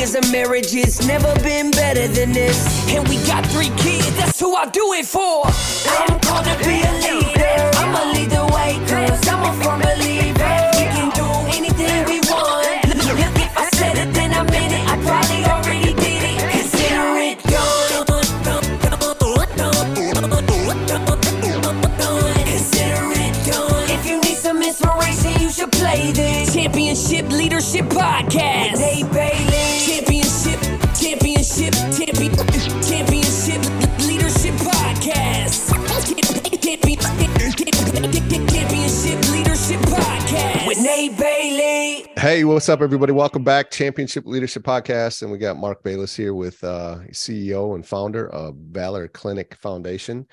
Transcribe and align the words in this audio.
years 0.00 0.14
of 0.14 0.32
marriage, 0.32 0.74
it's 0.74 1.06
never 1.06 1.34
been 1.40 1.70
better 1.70 2.08
than 2.08 2.32
this. 2.32 2.88
And 2.88 3.06
we 3.06 3.16
got 3.26 3.44
three 3.46 3.68
kids, 3.76 4.10
that's 4.16 4.40
who 4.40 4.54
I 4.54 4.66
do 4.70 4.94
it 4.94 5.04
for. 5.04 5.44
I'm 5.44 6.18
called 6.20 6.46
to 6.46 6.56
be 6.64 6.80
a 6.80 6.92
leader. 7.04 7.70
I'ma 7.76 8.10
lead 8.12 8.30
the 8.30 8.46
way, 8.54 8.78
cause 8.88 9.28
I'm 9.28 9.42
a 9.44 9.62
firm. 9.62 9.99
Up, 42.70 42.82
everybody? 42.82 43.12
Welcome 43.12 43.42
back, 43.42 43.72
Championship 43.72 44.26
Leadership 44.26 44.62
Podcast, 44.62 45.22
and 45.22 45.32
we 45.32 45.38
got 45.38 45.56
Mark 45.56 45.82
Baylis 45.82 46.14
here 46.14 46.34
with 46.34 46.62
uh, 46.62 46.98
CEO 47.10 47.74
and 47.74 47.84
founder 47.84 48.30
of 48.30 48.54
Valor 48.70 49.08
Clinic 49.08 49.56
Foundation, 49.56 50.24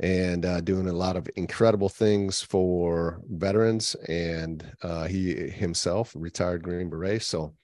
and 0.00 0.44
uh, 0.44 0.60
doing 0.60 0.88
a 0.88 0.92
lot 0.92 1.14
of 1.14 1.28
incredible 1.36 1.88
things 1.88 2.42
for 2.42 3.20
veterans. 3.30 3.94
And 4.08 4.68
uh, 4.82 5.06
he 5.06 5.48
himself, 5.48 6.12
retired 6.16 6.64
Green 6.64 6.90
Beret, 6.90 7.22
so 7.22 7.54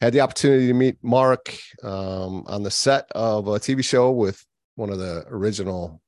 had 0.00 0.14
the 0.14 0.22
opportunity 0.22 0.68
to 0.68 0.72
meet 0.72 0.96
Mark 1.02 1.54
um, 1.82 2.44
on 2.46 2.62
the 2.62 2.70
set 2.70 3.04
of 3.10 3.46
a 3.46 3.60
TV 3.60 3.84
show 3.84 4.10
with 4.10 4.42
one 4.76 4.88
of 4.88 4.98
the 4.98 5.26
original 5.28 6.00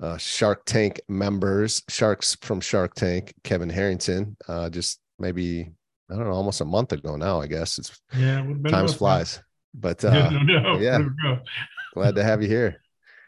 uh, 0.00 0.16
Shark 0.16 0.64
Tank 0.64 1.02
members, 1.06 1.82
sharks 1.90 2.34
from 2.40 2.62
Shark 2.62 2.94
Tank, 2.94 3.34
Kevin 3.44 3.68
Harrington. 3.68 4.38
Uh, 4.48 4.70
just 4.70 5.00
maybe 5.18 5.70
I 6.10 6.16
don't 6.16 6.24
know, 6.24 6.32
almost 6.32 6.60
a 6.60 6.64
month 6.64 6.92
ago 6.92 7.16
now. 7.16 7.40
I 7.40 7.46
guess 7.46 7.78
it's 7.78 7.98
Yeah, 8.16 8.40
it 8.40 8.46
would've 8.46 8.62
been 8.62 8.72
times 8.72 8.94
flies. 8.94 9.42
But 9.74 10.04
uh, 10.04 10.30
no, 10.30 10.40
no. 10.42 10.78
yeah. 10.78 10.98
There 10.98 11.08
we 11.08 11.22
go. 11.22 11.38
glad 11.94 12.14
to 12.16 12.24
have 12.24 12.42
you 12.42 12.48
here. 12.48 12.80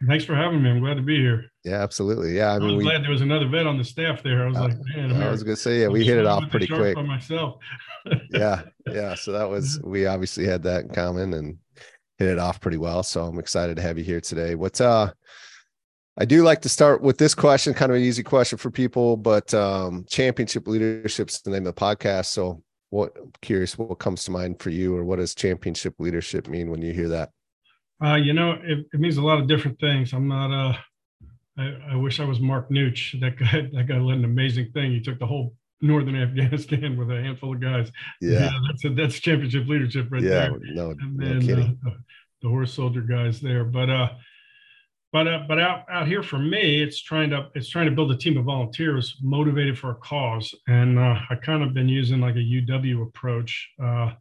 Thanks 0.07 0.27
for 0.27 0.35
having 0.37 0.63
me. 0.63 0.69
I'm 0.71 0.81
glad 0.81 0.95
to 0.99 1.03
be 1.03 1.17
here. 1.17 1.47
Yeah, 1.65 1.83
absolutely. 1.83 2.37
Yeah, 2.37 2.53
I 2.53 2.57
I, 2.57 2.59
mean, 2.59 2.69
was 2.69 2.77
we. 2.77 2.83
glad 2.85 3.03
there 3.03 3.11
was 3.11 3.23
another 3.23 3.49
vet 3.49 3.67
on 3.67 3.79
the 3.79 3.85
staff 3.85 4.23
there. 4.23 4.45
I 4.45 4.49
was 4.49 4.57
Uh, 4.59 4.65
like, 4.65 4.77
man, 4.95 5.11
I'm 5.13 5.23
I 5.23 5.31
was 5.31 5.43
gonna 5.43 5.57
say, 5.57 5.81
yeah, 5.81 5.87
I'm 5.87 5.93
we 5.93 6.05
hit 6.05 6.19
it 6.19 6.27
off 6.27 6.51
pretty 6.51 6.67
quick. 6.67 6.95
by 6.97 7.03
myself. 7.03 7.57
Yeah, 8.31 8.63
yeah. 8.87 9.15
So 9.15 9.33
that 9.33 9.49
was 9.49 9.81
we 9.83 10.07
obviously 10.07 10.45
had 10.47 10.63
that 10.65 10.83
in 10.85 10.91
common 10.91 11.33
and 11.35 11.57
hit 12.19 12.29
it 12.29 12.39
off 12.39 12.61
pretty 12.61 12.77
well. 12.77 13.03
So 13.03 13.25
I'm 13.25 13.39
excited 13.39 13.77
to 13.77 13.83
have 13.83 13.97
you 13.99 14.05
here 14.05 14.21
today. 14.21 14.55
What's 14.55 14.81
uh 14.81 15.11
I 16.19 16.25
do 16.25 16.43
like 16.45 16.63
to 16.63 16.69
start 16.69 17.03
with 17.03 17.19
this 17.19 17.35
question, 17.35 17.75
kind 17.75 17.91
of 17.91 17.97
an 17.97 18.03
easy 18.05 18.23
question 18.23 18.59
for 18.59 18.71
people, 18.71 19.17
but 19.17 19.53
um 19.55 20.05
championship 20.09 20.69
leadership's 20.69 21.41
the 21.43 21.51
name 21.51 21.67
of 21.67 21.75
the 21.75 21.81
podcast. 21.81 22.27
So 22.27 22.63
what 22.97 23.13
curious 23.43 23.79
what 23.79 23.99
comes 23.99 24.25
to 24.25 24.31
mind 24.31 24.61
for 24.61 24.71
you 24.71 24.97
or 24.97 25.05
what 25.05 25.19
does 25.19 25.35
championship 25.35 25.95
leadership 25.99 26.49
mean 26.49 26.71
when 26.71 26.83
you 26.83 26.93
hear 26.93 27.09
that? 27.09 27.31
Uh, 28.05 28.15
you 28.17 28.33
know, 28.33 28.53
it, 28.63 28.87
it 28.93 29.01
means 29.01 29.17
a 29.17 29.23
lot 29.23 29.39
of 29.41 29.47
different 29.47 29.79
things. 29.81 30.13
I'm 30.13 30.29
not 30.29 30.51
uh 30.53 30.77
I, 31.59 31.75
I 31.93 31.97
wish 31.97 32.21
I 32.21 32.25
was 32.25 32.39
Mark 32.41 32.69
Nutsch. 32.71 33.19
That 33.21 33.39
guy, 33.39 33.69
that 33.75 33.89
guy 33.89 33.99
led 33.99 34.19
an 34.19 34.25
amazing 34.25 34.73
thing. 34.73 34.93
He 34.93 35.01
took 35.01 35.19
the 35.19 35.27
whole 35.27 35.55
northern 35.81 36.17
Afghanistan 36.27 36.97
with 36.99 37.11
a 37.11 37.21
handful 37.23 37.55
of 37.55 37.61
guys. 37.61 37.91
Yeah. 38.21 38.51
that's 38.69 38.85
a, 38.85 38.91
that's 38.91 39.19
championship 39.21 39.67
leadership 39.67 40.09
right 40.11 40.23
Yeah, 40.23 40.31
there. 40.49 40.59
no, 40.75 40.91
and 40.91 41.17
no 41.17 41.27
then 41.27 41.41
kidding. 41.41 41.79
uh, 41.87 41.91
the, 41.91 41.97
the 42.43 42.49
horse 42.49 42.73
soldier 42.75 43.01
guys 43.03 43.41
there. 43.41 43.65
But 43.65 43.89
uh, 43.91 44.09
but 45.17 45.27
uh, 45.27 45.41
but 45.49 45.59
out 45.59 45.87
out 45.91 46.07
here 46.07 46.23
for 46.23 46.39
me, 46.39 46.83
it's 46.83 47.01
trying 47.01 47.31
to 47.31 47.49
it's 47.55 47.71
trying 47.71 47.87
to 47.87 47.91
build 47.91 48.13
a 48.13 48.17
team 48.19 48.37
of 48.37 48.45
volunteers 48.45 49.17
motivated 49.23 49.79
for 49.79 49.93
a 49.93 49.95
cause, 49.95 50.55
and 50.69 50.99
uh, 50.99 51.19
I 51.31 51.37
kind 51.37 51.63
of 51.63 51.73
been 51.73 51.89
using 51.89 52.21
like 52.21 52.35
a 52.35 52.47
UW 52.57 53.03
approach. 53.03 53.67
Uh, 53.83 54.13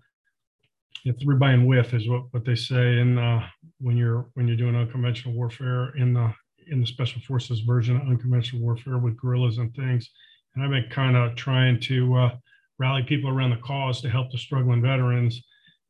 through 1.21 1.37
by 1.37 1.51
and 1.51 1.67
with 1.67 1.93
is 1.93 2.07
what 2.07 2.23
what 2.31 2.45
they 2.45 2.55
say, 2.55 2.99
and 2.99 3.19
uh, 3.19 3.41
when 3.81 3.97
you're 3.97 4.27
when 4.35 4.47
you're 4.47 4.55
doing 4.55 4.73
unconventional 4.73 5.35
warfare 5.35 5.93
in 5.97 6.13
the 6.13 6.33
in 6.71 6.79
the 6.79 6.87
special 6.87 7.21
forces 7.27 7.59
version 7.59 7.97
of 7.97 8.03
unconventional 8.03 8.63
warfare 8.63 8.97
with 8.97 9.17
guerrillas 9.17 9.57
and 9.57 9.75
things, 9.75 10.09
and 10.55 10.63
I've 10.63 10.71
been 10.71 10.89
kind 10.89 11.17
of 11.17 11.35
trying 11.35 11.77
to 11.81 12.15
uh, 12.15 12.35
rally 12.79 13.03
people 13.03 13.29
around 13.29 13.49
the 13.49 13.57
cause 13.57 13.99
to 14.01 14.09
help 14.09 14.31
the 14.31 14.37
struggling 14.37 14.81
veterans, 14.81 15.43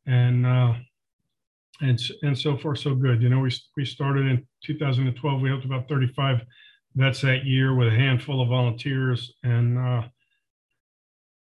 and 0.07 0.47
uh, 0.47 0.73
and 1.81 1.99
and 2.23 2.37
so 2.37 2.57
far 2.57 2.75
so 2.75 2.95
good. 2.95 3.21
You 3.21 3.29
know, 3.29 3.39
we 3.39 3.51
we 3.77 3.85
started 3.85 4.25
in 4.27 4.45
2012. 4.63 5.41
We 5.41 5.49
helped 5.49 5.65
about 5.65 5.87
35 5.89 6.41
vets 6.95 7.21
that 7.21 7.45
year 7.45 7.75
with 7.75 7.89
a 7.89 7.95
handful 7.95 8.41
of 8.41 8.49
volunteers, 8.49 9.33
and 9.43 9.77
uh, 9.77 10.03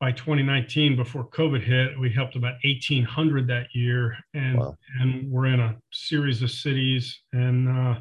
by 0.01 0.13
2019, 0.13 0.97
before 0.97 1.29
COVID 1.29 1.63
hit, 1.63 1.99
we 1.99 2.11
helped 2.11 2.37
about 2.37 2.55
1,800 2.65 3.47
that 3.49 3.69
year, 3.75 4.17
and 4.35 4.59
Wow. 4.59 4.77
and 5.01 5.31
we're 5.31 5.47
in 5.47 5.61
a 5.61 5.77
series 5.93 6.43
of 6.43 6.51
cities, 6.51 7.21
and 7.33 7.69
uh, 7.69 8.01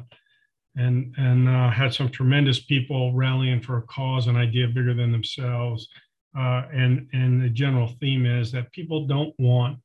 and 0.76 1.14
and 1.16 1.48
uh, 1.48 1.70
had 1.70 1.94
some 1.94 2.08
tremendous 2.10 2.60
people 2.60 3.14
rallying 3.14 3.60
for 3.60 3.78
a 3.78 3.82
cause, 3.82 4.26
an 4.26 4.36
idea 4.36 4.66
bigger 4.66 4.92
than 4.92 5.12
themselves, 5.12 5.88
uh, 6.36 6.62
and 6.72 7.08
and 7.12 7.40
the 7.42 7.48
general 7.48 7.86
theme 8.00 8.26
is 8.26 8.50
that 8.52 8.72
people 8.72 9.06
don't 9.06 9.32
want 9.38 9.78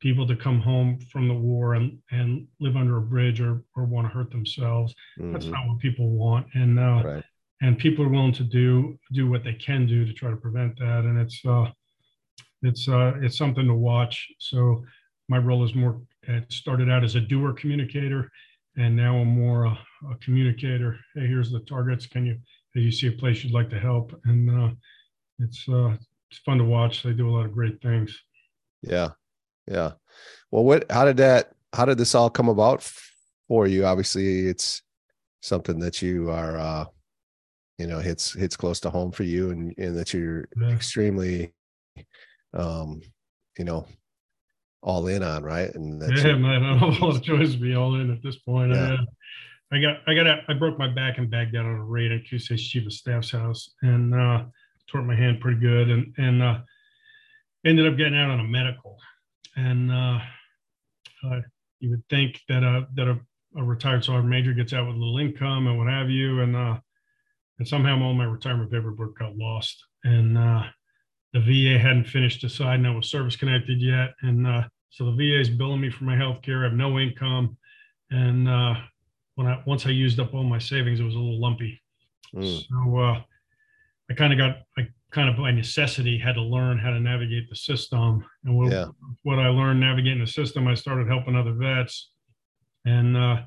people 0.00 0.26
to 0.26 0.36
come 0.36 0.60
home 0.60 0.98
from 1.12 1.28
the 1.28 1.34
war 1.34 1.74
and, 1.74 1.98
and 2.10 2.46
live 2.58 2.76
under 2.76 2.96
a 2.96 3.02
bridge 3.02 3.40
or, 3.40 3.62
or 3.76 3.84
want 3.84 4.06
to 4.06 4.12
hurt 4.12 4.30
themselves. 4.30 4.94
That's 5.32 5.46
Mhm, 5.46 5.52
not 5.52 5.68
what 5.68 5.78
people 5.78 6.10
want. 6.10 6.46
And, 6.54 6.78
uh, 6.78 7.02
Right. 7.04 7.24
and 7.60 7.78
people 7.78 8.04
are 8.04 8.08
willing 8.08 8.32
to 8.32 8.44
do, 8.44 8.98
do 9.12 9.28
what 9.28 9.44
they 9.44 9.52
can 9.54 9.86
do 9.86 10.06
to 10.06 10.12
try 10.12 10.30
to 10.30 10.36
prevent 10.36 10.78
that. 10.78 11.04
And 11.04 11.18
it's, 11.18 11.44
uh, 11.44 11.70
it's, 12.62 12.88
uh, 12.88 13.12
it's 13.22 13.36
something 13.36 13.66
to 13.66 13.74
watch. 13.74 14.26
So 14.38 14.84
my 15.28 15.38
role 15.38 15.64
is 15.64 15.74
more, 15.74 16.00
it 16.22 16.50
started 16.52 16.90
out 16.90 17.04
as 17.04 17.14
a 17.14 17.20
doer 17.20 17.52
communicator 17.52 18.30
and 18.76 18.96
now 18.96 19.16
I'm 19.18 19.28
more 19.28 19.64
a, 19.64 19.78
a 20.10 20.14
communicator. 20.20 20.98
Hey, 21.14 21.26
here's 21.26 21.50
the 21.50 21.60
targets. 21.60 22.06
Can 22.06 22.24
you, 22.26 22.38
do 22.74 22.80
you 22.80 22.92
see 22.92 23.08
a 23.08 23.12
place 23.12 23.44
you'd 23.44 23.52
like 23.52 23.70
to 23.70 23.80
help? 23.80 24.18
And, 24.24 24.50
uh, 24.50 24.74
it's, 25.38 25.68
uh, 25.68 25.96
it's 26.30 26.40
fun 26.44 26.58
to 26.58 26.64
watch. 26.64 27.02
They 27.02 27.12
do 27.12 27.28
a 27.28 27.34
lot 27.36 27.46
of 27.46 27.52
great 27.52 27.80
things. 27.82 28.16
Yeah. 28.82 29.10
Yeah. 29.70 29.92
Well, 30.50 30.64
what, 30.64 30.90
how 30.90 31.04
did 31.04 31.16
that, 31.18 31.52
how 31.72 31.84
did 31.84 31.96
this 31.96 32.14
all 32.14 32.28
come 32.28 32.48
about 32.48 32.82
for 33.48 33.66
you? 33.66 33.86
Obviously, 33.86 34.46
it's 34.46 34.82
something 35.40 35.78
that 35.78 36.02
you 36.02 36.30
are, 36.30 36.58
uh, 36.58 36.84
you 37.78 37.86
know, 37.86 38.00
hits, 38.00 38.32
hits 38.32 38.56
close 38.56 38.80
to 38.80 38.90
home 38.90 39.12
for 39.12 39.22
you 39.22 39.50
and, 39.50 39.72
and 39.78 39.96
that 39.96 40.12
you're 40.12 40.48
Yeah. 40.60 40.70
extremely, 40.70 41.54
um, 42.52 43.00
you 43.56 43.64
know, 43.64 43.86
all 44.82 45.06
in 45.06 45.22
on, 45.22 45.44
right? 45.44 45.72
And 45.74 46.02
that's, 46.02 46.22
Yeah, 46.24 46.34
man, 46.34 46.64
I 46.64 46.78
don't 46.78 46.92
have 46.92 47.02
a 47.02 47.06
lot 47.06 47.16
of 47.16 47.22
choice 47.22 47.52
to 47.52 47.58
be 47.58 47.74
all 47.74 47.94
in 47.94 48.10
at 48.10 48.22
this 48.22 48.36
point. 48.36 48.72
Yeah. 48.72 48.96
I, 49.72 49.76
I 49.76 49.80
got, 49.80 49.96
I 50.08 50.14
got, 50.14 50.26
a, 50.26 50.42
I 50.48 50.54
broke 50.54 50.78
my 50.78 50.88
back 50.88 51.18
and 51.18 51.26
in 51.26 51.30
Baghdad 51.30 51.64
on 51.64 51.76
a 51.76 51.84
raid 51.84 52.10
at 52.10 52.24
QC's 52.24 52.68
chief 52.68 52.86
of 52.86 52.92
staff's 52.92 53.30
house 53.30 53.70
and 53.82 54.12
uh, 54.14 54.44
tore 54.88 55.02
my 55.02 55.14
hand 55.14 55.40
pretty 55.40 55.60
good, 55.60 55.88
and 55.88 56.12
and 56.18 56.42
uh, 56.42 56.58
ended 57.64 57.86
up 57.86 57.96
getting 57.96 58.16
out 58.16 58.30
on 58.30 58.40
a 58.40 58.44
medical. 58.44 58.98
And 59.56 59.90
uh, 59.90 60.18
uh, 61.24 61.40
you 61.80 61.90
would 61.90 62.04
think 62.08 62.40
that 62.48 62.62
a 62.62 62.86
that 62.94 63.08
a, 63.08 63.18
a 63.56 63.64
retired 63.64 64.04
sergeant 64.04 64.28
major 64.28 64.52
gets 64.52 64.72
out 64.72 64.86
with 64.86 64.96
a 64.96 64.98
little 64.98 65.18
income 65.18 65.66
and 65.66 65.78
what 65.78 65.88
have 65.88 66.10
you, 66.10 66.40
and 66.40 66.56
uh, 66.56 66.78
and 67.58 67.68
somehow 67.68 68.00
all 68.00 68.14
my 68.14 68.24
retirement 68.24 68.70
paperwork 68.70 69.18
got 69.18 69.36
lost, 69.36 69.84
and 70.04 70.38
uh, 70.38 70.62
the 71.32 71.40
VA 71.40 71.78
hadn't 71.78 72.04
finished 72.04 72.40
deciding 72.40 72.86
I 72.86 72.94
was 72.94 73.10
service 73.10 73.36
connected 73.36 73.80
yet, 73.80 74.14
and 74.22 74.46
uh, 74.46 74.62
so 74.90 75.06
the 75.06 75.16
VA 75.16 75.40
is 75.40 75.50
billing 75.50 75.80
me 75.80 75.90
for 75.90 76.04
my 76.04 76.16
health 76.16 76.42
care. 76.42 76.60
I 76.60 76.68
have 76.68 76.72
no 76.72 76.98
income, 76.98 77.56
and 78.10 78.48
uh, 78.48 78.74
when 79.34 79.46
I 79.46 79.62
once 79.66 79.86
I 79.86 79.90
used 79.90 80.20
up 80.20 80.34
all 80.34 80.44
my 80.44 80.58
savings, 80.58 81.00
it 81.00 81.04
was 81.04 81.14
a 81.14 81.18
little 81.18 81.40
lumpy. 81.40 81.80
Mm. 82.34 82.66
So 82.68 82.98
uh, 82.98 83.20
I 84.10 84.14
kind 84.14 84.32
of 84.32 84.38
got 84.38 84.58
I 84.78 84.88
kind 85.10 85.28
of 85.28 85.36
by 85.36 85.50
necessity 85.50 86.18
had 86.18 86.34
to 86.36 86.42
learn 86.42 86.78
how 86.78 86.90
to 86.90 87.00
navigate 87.00 87.48
the 87.50 87.56
system. 87.56 88.24
And 88.44 88.56
what, 88.56 88.70
Yeah. 88.72 88.86
what 89.22 89.38
I 89.38 89.48
learned 89.48 89.80
navigating 89.80 90.20
the 90.20 90.26
system, 90.26 90.68
I 90.68 90.74
started 90.74 91.08
helping 91.08 91.34
other 91.36 91.52
vets, 91.52 92.10
and 92.84 93.16
uh, 93.16 93.42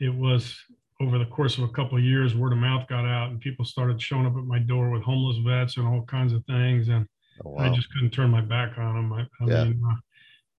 it 0.00 0.14
was 0.14 0.56
over 1.00 1.18
the 1.18 1.26
course 1.26 1.58
of 1.58 1.64
a 1.64 1.68
couple 1.68 1.96
of 1.96 2.04
years, 2.04 2.34
word 2.34 2.52
of 2.52 2.58
mouth 2.58 2.86
got 2.88 3.04
out, 3.04 3.30
and 3.30 3.40
people 3.40 3.64
started 3.64 4.02
showing 4.02 4.26
up 4.26 4.36
at 4.36 4.44
my 4.44 4.58
door 4.58 4.90
with 4.90 5.02
homeless 5.02 5.38
vets 5.38 5.76
and 5.76 5.86
all 5.86 6.02
kinds 6.02 6.32
of 6.32 6.44
things, 6.46 6.88
and 6.88 7.06
Oh, 7.44 7.56
I 7.56 7.68
just 7.70 7.88
couldn't 7.92 8.10
turn 8.10 8.30
my 8.30 8.40
back 8.40 8.76
on 8.78 8.94
them. 8.96 9.12
I, 9.12 9.20
I 9.20 9.46
Yeah. 9.46 9.64
mean, 9.64 9.80
uh, 9.88 9.94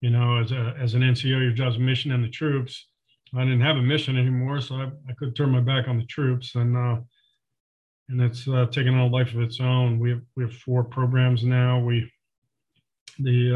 you 0.01 0.09
know, 0.09 0.37
as 0.37 0.53
a 0.53 0.75
as 0.79 0.93
an 0.93 1.01
NCO, 1.01 1.41
your 1.41 1.51
job's 1.51 1.77
mission 1.77 2.11
and 2.13 2.23
the 2.23 2.29
troops. 2.29 2.87
I 3.35 3.43
didn't 3.43 3.61
have 3.61 3.75
a 3.75 3.81
mission 3.81 4.17
anymore, 4.17 4.61
so 4.61 4.75
I, 4.75 4.85
I 5.09 5.13
couldn't 5.17 5.35
turn 5.35 5.51
my 5.51 5.59
back 5.59 5.87
on 5.89 5.97
the 5.97 6.05
troops, 6.05 6.55
and 6.55 6.75
uh, 6.77 6.97
and 8.09 8.21
it's 8.21 8.47
uh, 8.47 8.65
taken 8.67 8.95
on 8.95 9.01
a 9.01 9.07
life 9.07 9.33
of 9.33 9.41
its 9.41 9.59
own. 9.59 9.99
We 9.99 10.09
have 10.11 10.21
we 10.35 10.43
have 10.43 10.53
four 10.53 10.83
programs 10.83 11.43
now. 11.43 11.79
We 11.79 12.11
the 13.19 13.55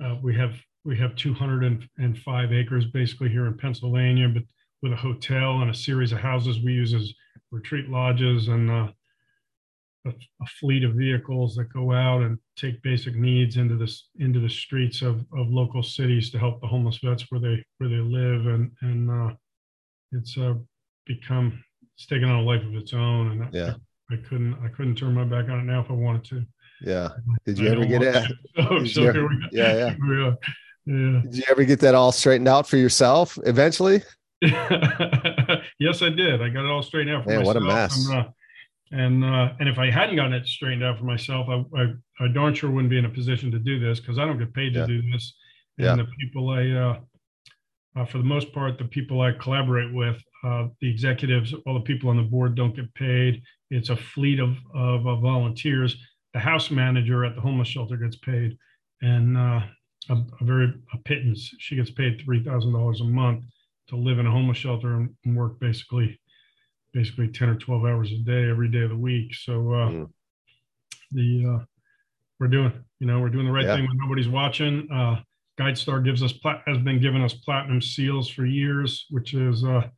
uh, 0.00 0.04
uh, 0.04 0.16
we 0.22 0.34
have 0.36 0.54
we 0.84 0.98
have 0.98 1.16
205 1.16 2.52
acres 2.52 2.86
basically 2.86 3.30
here 3.30 3.46
in 3.46 3.56
Pennsylvania, 3.56 4.28
but 4.28 4.42
with 4.82 4.92
a 4.92 4.96
hotel 4.96 5.62
and 5.62 5.70
a 5.70 5.74
series 5.74 6.12
of 6.12 6.18
houses 6.18 6.60
we 6.62 6.72
use 6.72 6.92
as 6.92 7.12
retreat 7.50 7.88
lodges 7.88 8.48
and 8.48 8.70
uh, 8.70 8.88
a, 10.06 10.10
a 10.10 10.46
fleet 10.60 10.84
of 10.84 10.94
vehicles 10.94 11.54
that 11.54 11.72
go 11.72 11.92
out 11.92 12.22
and 12.22 12.38
take 12.56 12.82
basic 12.82 13.14
needs 13.14 13.56
into 13.56 13.76
this 13.76 14.08
into 14.18 14.40
the 14.40 14.48
streets 14.48 15.00
of, 15.00 15.24
of 15.32 15.48
local 15.48 15.82
cities 15.82 16.30
to 16.30 16.38
help 16.38 16.60
the 16.60 16.66
homeless 16.66 16.98
vets 17.02 17.24
where 17.30 17.40
they 17.40 17.64
where 17.78 17.88
they 17.88 17.96
live 17.96 18.46
and 18.46 18.72
and 18.82 19.10
uh, 19.10 19.34
it's 20.12 20.36
uh, 20.36 20.54
become 21.06 21.62
it's 21.96 22.06
taken 22.06 22.28
on 22.28 22.36
a 22.36 22.42
life 22.42 22.62
of 22.64 22.74
its 22.74 22.92
own 22.92 23.30
and 23.32 23.44
I- 23.44 23.48
Yeah. 23.52 23.74
I, 24.10 24.16
couldn't 24.16 24.54
I 24.62 24.68
couldn't 24.68 24.96
turn 24.96 25.14
my 25.14 25.24
back 25.24 25.48
on 25.48 25.60
it 25.60 25.64
now 25.64 25.80
if 25.80 25.90
I 25.90 25.94
wanted 25.94 26.24
to. 26.26 26.44
Yeah. 26.82 27.08
Did 27.46 27.58
I 27.58 27.62
you 27.62 27.68
ever 27.70 27.86
get 27.86 28.02
it? 28.02 28.12
to. 28.12 28.34
So, 28.68 28.84
so 28.84 29.02
ever- 29.04 29.26
we 29.26 29.36
go. 29.40 29.46
yeah, 29.52 29.74
yeah. 29.74 29.90
Here 29.94 30.08
we 30.08 30.22
are. 30.22 30.36
Yeah. 30.86 31.20
Did 31.22 31.36
you 31.38 31.44
ever 31.48 31.64
get 31.64 31.80
that 31.80 31.94
all 31.94 32.12
straightened 32.12 32.48
out 32.48 32.68
for 32.68 32.76
yourself 32.76 33.38
eventually? 33.46 34.02
yes, 34.42 36.02
I 36.02 36.10
did. 36.10 36.42
I 36.42 36.48
got 36.50 36.64
it 36.64 36.70
all 36.70 36.82
straightened 36.82 37.16
out 37.16 37.24
for 37.24 37.30
Man, 37.30 37.38
myself. 37.40 37.54
what 37.54 37.62
a 37.62 37.66
mess. 37.66 38.06
And, 38.08 38.18
uh, 38.18 38.28
and 38.92 39.24
uh, 39.24 39.52
and 39.60 39.68
if 39.68 39.78
I 39.78 39.90
hadn't 39.90 40.16
gotten 40.16 40.34
it 40.34 40.46
straightened 40.46 40.84
out 40.84 40.98
for 40.98 41.04
myself, 41.04 41.48
I, 41.48 41.64
I, 41.80 41.84
I 42.20 42.28
darn 42.28 42.54
sure 42.54 42.70
wouldn't 42.70 42.90
be 42.90 42.98
in 42.98 43.06
a 43.06 43.10
position 43.10 43.50
to 43.52 43.58
do 43.58 43.78
this 43.80 44.00
because 44.00 44.18
I 44.18 44.26
don't 44.26 44.38
get 44.38 44.52
paid 44.54 44.74
to 44.74 44.80
Yeah. 44.80 44.86
do 44.86 45.02
this. 45.10 45.34
And 45.78 45.86
Yeah. 45.86 45.96
the 45.96 46.06
people 46.20 46.50
I, 46.50 46.70
uh, 46.70 47.00
uh, 47.96 48.04
for 48.06 48.18
the 48.18 48.24
most 48.24 48.52
part, 48.52 48.76
the 48.78 48.84
people 48.84 49.20
I 49.22 49.32
collaborate 49.32 49.92
with, 49.94 50.22
uh, 50.44 50.68
the 50.80 50.90
executives, 50.90 51.54
all 51.66 51.74
the 51.74 51.80
people 51.80 52.10
on 52.10 52.16
the 52.16 52.22
board 52.22 52.54
don't 52.54 52.76
get 52.76 52.92
paid. 52.94 53.42
It's 53.70 53.88
a 53.90 53.96
fleet 53.96 54.40
of 54.40 54.56
of 54.74 55.06
uh, 55.06 55.16
volunteers. 55.16 55.96
The 56.34 56.40
house 56.40 56.70
manager 56.70 57.24
at 57.24 57.34
the 57.34 57.40
homeless 57.40 57.68
shelter 57.68 57.96
gets 57.96 58.16
paid, 58.16 58.56
and 59.02 59.36
uh, 59.36 59.60
a, 60.10 60.14
a 60.14 60.44
very 60.44 60.72
a 60.92 60.98
pittance. 60.98 61.50
She 61.58 61.76
gets 61.76 61.90
paid 61.90 62.20
three 62.24 62.42
thousand 62.44 62.72
dollars 62.72 63.00
a 63.00 63.04
month 63.04 63.44
to 63.88 63.96
live 63.96 64.18
in 64.18 64.26
a 64.26 64.30
homeless 64.30 64.58
shelter 64.58 64.94
and, 64.94 65.10
and 65.24 65.36
work 65.36 65.58
basically 65.60 66.18
basically 66.94 67.26
10 67.28 67.48
or 67.48 67.56
12 67.56 67.84
hours 67.84 68.12
a 68.12 68.18
day 68.18 68.48
every 68.48 68.68
day 68.68 68.82
of 68.82 68.90
the 68.90 68.96
week 68.96 69.34
so 69.34 69.72
uh 69.74 69.88
Mm. 69.90 70.08
the 71.12 71.44
uh 71.46 71.64
we're 72.40 72.48
doing 72.48 72.72
you 73.00 73.06
know 73.06 73.20
we're 73.20 73.28
doing 73.28 73.46
the 73.46 73.52
right 73.52 73.64
Yeah. 73.64 73.76
thing 73.76 73.86
when 73.86 73.96
nobody's 73.98 74.28
watching 74.28 74.88
uh 74.90 75.20
guidestar 75.58 76.04
gives 76.04 76.22
us 76.22 76.32
plat- 76.32 76.62
has 76.66 76.78
been 76.78 77.00
giving 77.00 77.22
us 77.22 77.34
platinum 77.34 77.80
seals 77.82 78.28
for 78.28 78.46
years 78.46 79.06
which 79.10 79.34
is 79.34 79.64
uh 79.64 79.88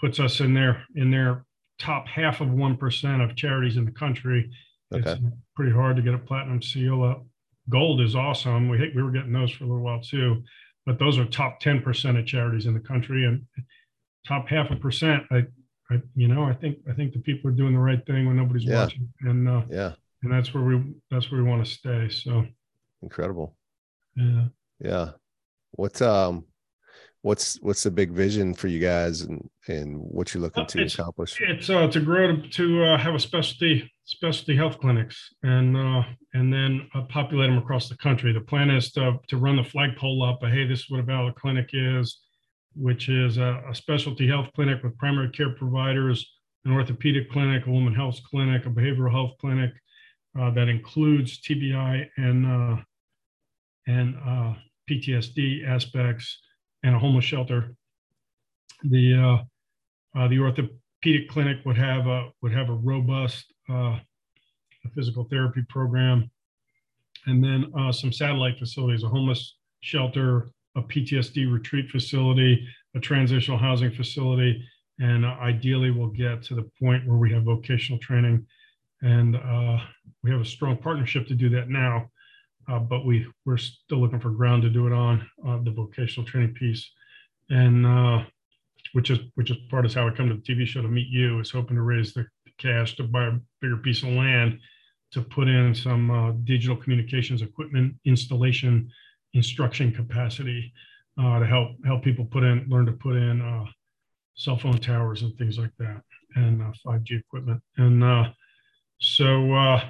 puts 0.00 0.20
us 0.20 0.40
in 0.40 0.54
their 0.54 0.82
in 0.94 1.10
their 1.10 1.44
top 1.78 2.06
half 2.08 2.40
of 2.40 2.48
1% 2.48 3.24
of 3.30 3.36
charities 3.36 3.76
in 3.76 3.84
the 3.84 3.90
country 3.92 4.50
Okay. 4.92 5.10
it's 5.12 5.20
pretty 5.54 5.70
hard 5.72 5.96
to 5.96 6.02
get 6.02 6.14
a 6.14 6.18
platinum 6.18 6.62
seal 6.62 7.02
up 7.04 7.24
gold 7.68 8.00
is 8.00 8.14
awesome 8.16 8.68
we 8.68 8.78
we 8.94 9.02
were 9.02 9.10
getting 9.10 9.32
those 9.32 9.50
for 9.52 9.64
a 9.64 9.66
little 9.66 9.82
while 9.82 10.00
too 10.00 10.42
but 10.86 10.98
those 10.98 11.18
are 11.18 11.26
top 11.26 11.60
10% 11.60 12.18
of 12.18 12.24
charities 12.26 12.64
in 12.64 12.72
the 12.72 12.80
country 12.80 13.26
and 13.26 13.44
top 14.26 14.48
half 14.48 14.70
a 14.70 14.76
percent 14.76 15.22
i 15.30 15.44
i 15.90 16.00
you 16.14 16.26
know 16.26 16.44
i 16.44 16.54
think 16.54 16.78
i 16.90 16.92
think 16.94 17.12
the 17.12 17.18
people 17.18 17.50
are 17.50 17.54
doing 17.54 17.74
the 17.74 17.78
right 17.78 18.04
thing 18.06 18.26
when 18.26 18.36
nobody's 18.36 18.64
Yeah. 18.64 18.84
watching 18.84 19.08
and 19.20 19.46
uh 19.48 19.62
Yeah. 19.70 19.92
and 20.22 20.32
that's 20.32 20.54
where 20.54 20.64
we 20.64 20.82
that's 21.10 21.30
where 21.30 21.42
we 21.42 21.48
want 21.48 21.64
to 21.64 21.70
stay 21.70 22.08
so 22.08 22.46
Incredible. 23.02 23.54
yeah 24.16 24.46
Yeah. 24.80 25.10
What's 25.72 26.00
um 26.00 26.46
what's 27.28 27.60
what's 27.60 27.82
the 27.82 27.90
big 27.90 28.10
vision 28.10 28.54
for 28.54 28.68
you 28.68 28.80
guys 28.80 29.20
and 29.20 29.50
and 29.68 29.98
what 29.98 30.32
you're 30.32 30.42
looking 30.42 30.64
to 30.64 30.78
it's- 30.78 30.94
accomplish? 30.94 31.38
it's 31.42 31.68
uh 31.68 31.86
to 31.86 32.00
grow 32.00 32.34
to, 32.34 32.48
to 32.48 32.82
uh, 32.84 32.96
have 32.96 33.14
a 33.14 33.18
specialty 33.18 33.92
specialty 34.04 34.56
health 34.56 34.78
clinics 34.80 35.28
and 35.42 35.76
uh 35.76 36.02
and 36.32 36.50
then 36.50 36.88
uh, 36.94 37.02
populate 37.02 37.50
them 37.50 37.58
across 37.58 37.90
the 37.90 37.96
country 37.98 38.32
the 38.32 38.40
plan 38.40 38.70
is 38.70 38.90
to 38.90 39.18
to 39.28 39.36
run 39.36 39.56
the 39.56 39.62
flagpole 39.62 40.22
up 40.22 40.38
uh, 40.42 40.46
hey 40.46 40.66
this 40.66 40.80
is 40.80 40.90
what 40.90 41.00
a 41.00 41.02
valor 41.02 41.32
clinic 41.32 41.68
is 41.74 42.20
which 42.74 43.10
is 43.10 43.36
a, 43.36 43.62
a 43.70 43.74
specialty 43.74 44.26
health 44.26 44.48
clinic 44.54 44.82
with 44.82 44.96
primary 44.96 45.30
care 45.30 45.50
providers 45.50 46.18
an 46.64 46.72
orthopedic 46.72 47.30
clinic 47.30 47.66
a 47.66 47.70
woman 47.70 47.94
health 47.94 48.18
clinic 48.30 48.64
a 48.64 48.70
behavioral 48.70 49.12
health 49.12 49.34
clinic 49.38 49.72
uh, 50.40 50.50
that 50.50 50.68
includes 50.68 51.38
tbi 51.42 52.06
and 52.16 52.46
uh 52.46 52.76
and 53.86 54.16
uh 54.26 54.54
ptsd 54.88 55.68
aspects 55.68 56.38
and 56.82 56.94
a 56.94 56.98
homeless 56.98 57.24
shelter 57.24 57.74
the 58.84 59.14
uh 59.14 59.44
uh, 60.16 60.28
the 60.28 60.38
orthopedic 60.38 61.28
clinic 61.28 61.58
would 61.64 61.76
have 61.76 62.06
a 62.06 62.30
would 62.42 62.52
have 62.52 62.70
a 62.70 62.74
robust 62.74 63.52
uh, 63.68 63.98
physical 64.94 65.24
therapy 65.24 65.62
program, 65.68 66.30
and 67.26 67.44
then 67.44 67.70
uh, 67.78 67.92
some 67.92 68.12
satellite 68.12 68.58
facilities: 68.58 69.04
a 69.04 69.08
homeless 69.08 69.56
shelter, 69.80 70.50
a 70.76 70.82
PTSD 70.82 71.52
retreat 71.52 71.90
facility, 71.90 72.66
a 72.94 73.00
transitional 73.00 73.58
housing 73.58 73.92
facility, 73.92 74.62
and 74.98 75.24
ideally 75.24 75.90
we'll 75.90 76.08
get 76.08 76.42
to 76.44 76.54
the 76.54 76.68
point 76.80 77.06
where 77.06 77.18
we 77.18 77.32
have 77.32 77.44
vocational 77.44 77.98
training, 78.00 78.44
and 79.02 79.36
uh, 79.36 79.78
we 80.22 80.30
have 80.30 80.40
a 80.40 80.44
strong 80.44 80.76
partnership 80.76 81.26
to 81.28 81.34
do 81.34 81.48
that 81.50 81.68
now. 81.68 82.10
Uh, 82.70 82.78
but 82.78 83.06
we 83.06 83.26
we're 83.46 83.56
still 83.56 83.98
looking 83.98 84.20
for 84.20 84.30
ground 84.30 84.62
to 84.62 84.68
do 84.68 84.86
it 84.86 84.92
on 84.92 85.26
uh, 85.46 85.58
the 85.62 85.70
vocational 85.70 86.26
training 86.26 86.52
piece, 86.54 86.90
and 87.48 87.86
uh, 87.86 88.22
which 88.92 89.10
is 89.10 89.18
which 89.36 89.50
is 89.50 89.56
part 89.70 89.86
of 89.86 89.94
how 89.94 90.06
I 90.06 90.10
come 90.10 90.28
to 90.28 90.34
the 90.34 90.42
TV 90.42 90.66
show 90.66 90.82
to 90.82 90.88
meet 90.88 91.08
you. 91.08 91.40
Is 91.40 91.50
hoping 91.50 91.76
to 91.76 91.82
raise 91.82 92.12
the 92.12 92.26
cash 92.58 92.96
to 92.96 93.04
buy 93.04 93.26
a 93.26 93.32
bigger 93.60 93.78
piece 93.78 94.02
of 94.02 94.10
land 94.10 94.58
to 95.12 95.22
put 95.22 95.48
in 95.48 95.74
some 95.74 96.10
uh, 96.10 96.32
digital 96.44 96.76
communications 96.76 97.40
equipment 97.40 97.94
installation, 98.04 98.90
instruction 99.32 99.90
capacity 99.90 100.70
uh, 101.18 101.38
to 101.38 101.46
help 101.46 101.70
help 101.86 102.02
people 102.02 102.26
put 102.26 102.44
in 102.44 102.66
learn 102.68 102.84
to 102.84 102.92
put 102.92 103.16
in 103.16 103.40
uh, 103.40 103.64
cell 104.34 104.58
phone 104.58 104.78
towers 104.78 105.22
and 105.22 105.34
things 105.38 105.58
like 105.58 105.72
that, 105.78 106.02
and 106.34 106.60
uh, 106.60 106.72
5G 106.86 107.18
equipment. 107.18 107.62
And 107.78 108.30
so, 109.00 109.80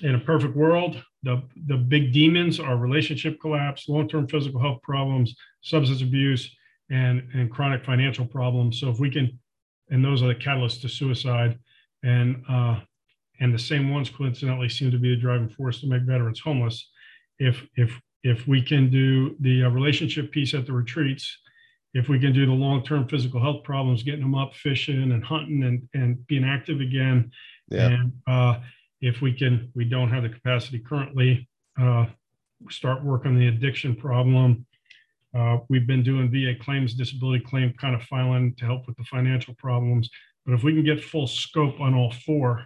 in 0.00 0.14
a 0.14 0.18
perfect 0.20 0.56
world, 0.56 1.02
the 1.22 1.42
the 1.66 1.76
big 1.76 2.12
demons 2.12 2.58
are 2.58 2.76
relationship 2.76 3.40
collapse, 3.40 3.88
long 3.88 4.08
term 4.08 4.26
physical 4.26 4.60
health 4.60 4.82
problems, 4.82 5.34
substance 5.62 6.02
abuse 6.02 6.54
and 6.90 7.22
and 7.34 7.50
chronic 7.50 7.84
financial 7.84 8.26
problems. 8.26 8.80
So 8.80 8.88
if 8.90 8.98
we 8.98 9.10
can, 9.10 9.38
and 9.90 10.04
those 10.04 10.22
are 10.22 10.28
the 10.28 10.34
catalysts 10.34 10.80
to 10.82 10.88
suicide, 10.88 11.58
and 12.02 12.42
uh, 12.48 12.80
and 13.40 13.54
the 13.54 13.58
same 13.58 13.90
ones 13.90 14.10
coincidentally 14.10 14.68
seem 14.68 14.90
to 14.90 14.98
be 14.98 15.14
the 15.14 15.20
driving 15.20 15.48
force 15.48 15.80
to 15.80 15.86
make 15.86 16.02
veterans 16.02 16.40
homeless. 16.40 16.90
If 17.38 17.64
if 17.76 18.00
if 18.24 18.46
we 18.46 18.62
can 18.62 18.90
do 18.90 19.36
the 19.40 19.64
uh, 19.64 19.68
relationship 19.70 20.30
piece 20.32 20.54
at 20.54 20.66
the 20.66 20.72
retreats, 20.72 21.38
if 21.94 22.08
we 22.08 22.18
can 22.18 22.32
do 22.32 22.46
the 22.46 22.52
long-term 22.52 23.08
physical 23.08 23.40
health 23.40 23.64
problems, 23.64 24.02
getting 24.04 24.20
them 24.20 24.34
up 24.34 24.54
fishing 24.54 25.12
and 25.12 25.24
hunting 25.24 25.62
and 25.64 25.88
and 25.94 26.26
being 26.26 26.44
active 26.44 26.80
again, 26.80 27.30
Yeah. 27.70 27.88
and 27.88 28.12
uh, 28.26 28.60
if 29.02 29.20
we 29.20 29.32
can, 29.32 29.70
we 29.74 29.84
don't 29.84 30.10
have 30.10 30.22
the 30.22 30.28
capacity 30.28 30.78
currently. 30.78 31.48
Uh, 31.78 32.06
start 32.70 33.04
work 33.04 33.26
on 33.26 33.36
the 33.36 33.48
addiction 33.48 33.94
problem. 33.96 34.64
Uh, 35.36 35.58
we've 35.68 35.86
been 35.86 36.02
doing 36.02 36.30
VA 36.30 36.54
claims, 36.62 36.94
disability 36.94 37.44
claim 37.44 37.72
kind 37.74 37.94
of 37.94 38.02
filing 38.04 38.54
to 38.54 38.64
help 38.64 38.86
with 38.86 38.96
the 38.96 39.04
financial 39.04 39.54
problems. 39.54 40.08
But 40.46 40.54
if 40.54 40.62
we 40.62 40.72
can 40.72 40.84
get 40.84 41.02
full 41.02 41.26
scope 41.26 41.80
on 41.80 41.94
all 41.94 42.12
four, 42.24 42.64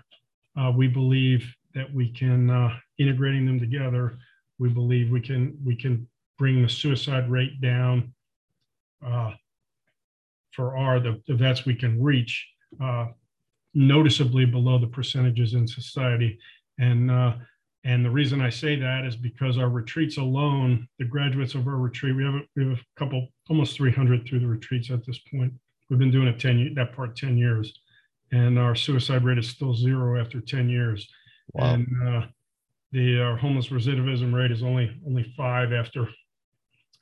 uh, 0.59 0.73
we 0.75 0.89
believe 0.89 1.55
that 1.75 1.93
we 1.93 2.11
can 2.11 2.51
uh, 2.51 2.77
integrating 2.99 3.47
them 3.47 3.59
together. 3.59 4.19
We 4.59 4.69
believe 4.69 5.11
we 5.11 5.21
can 5.21 5.57
we 5.65 5.77
can 5.77 6.09
bring 6.39 6.63
the 6.63 6.69
suicide 6.69 7.31
rate 7.31 7.61
down 7.61 8.13
uh, 9.07 9.33
for 10.53 10.77
our 10.77 11.01
the, 11.01 11.23
the 11.29 11.35
vets 11.35 11.65
we 11.65 11.75
can 11.75 12.03
reach 12.03 12.47
uh, 12.83 13.07
noticeably 13.77 14.47
below 14.47 14.79
the 14.79 14.87
percentages 14.87 15.55
in 15.55 15.69
society. 15.69 16.39
And 16.79 17.11
uh, 17.11 17.35
and 17.85 18.05
the 18.05 18.11
reason 18.11 18.41
I 18.41 18.51
say 18.51 18.75
that 18.75 19.05
is 19.05 19.15
because 19.15 19.59
our 19.59 19.69
retreats 19.69 20.17
alone, 20.17 20.89
the 20.99 21.05
graduates 21.05 21.55
of 21.55 21.69
our 21.69 21.77
retreat, 21.77 22.17
we 22.17 22.25
have 22.25 22.35
a, 22.35 22.41
we 22.57 22.69
have 22.69 22.79
a 22.79 22.99
couple, 22.99 23.29
almost 23.49 23.77
300 23.77 24.27
through 24.27 24.41
the 24.41 24.47
retreats 24.47 24.91
at 24.91 25.07
this 25.07 25.21
point. 25.31 25.53
we've 25.89 25.99
been 25.99 26.11
doing 26.11 26.27
it 26.27 26.41
10 26.41 26.75
that 26.75 26.97
part 26.97 27.15
10 27.17 27.37
years 27.37 27.73
and 28.33 28.59
our 28.59 28.75
suicide 28.75 29.25
rate 29.25 29.39
is 29.39 29.49
still 29.49 29.73
zero 29.73 30.21
after 30.21 30.41
10 30.41 30.69
years 30.69 31.09
wow. 31.53 31.75
and 31.75 31.87
uh, 32.09 32.27
the 32.91 33.21
our 33.21 33.37
homeless 33.37 33.69
recidivism 33.69 34.35
rate 34.35 34.51
is 34.51 34.65
only 34.65 34.91
only 35.07 35.33
five 35.37 35.73
after 35.73 36.09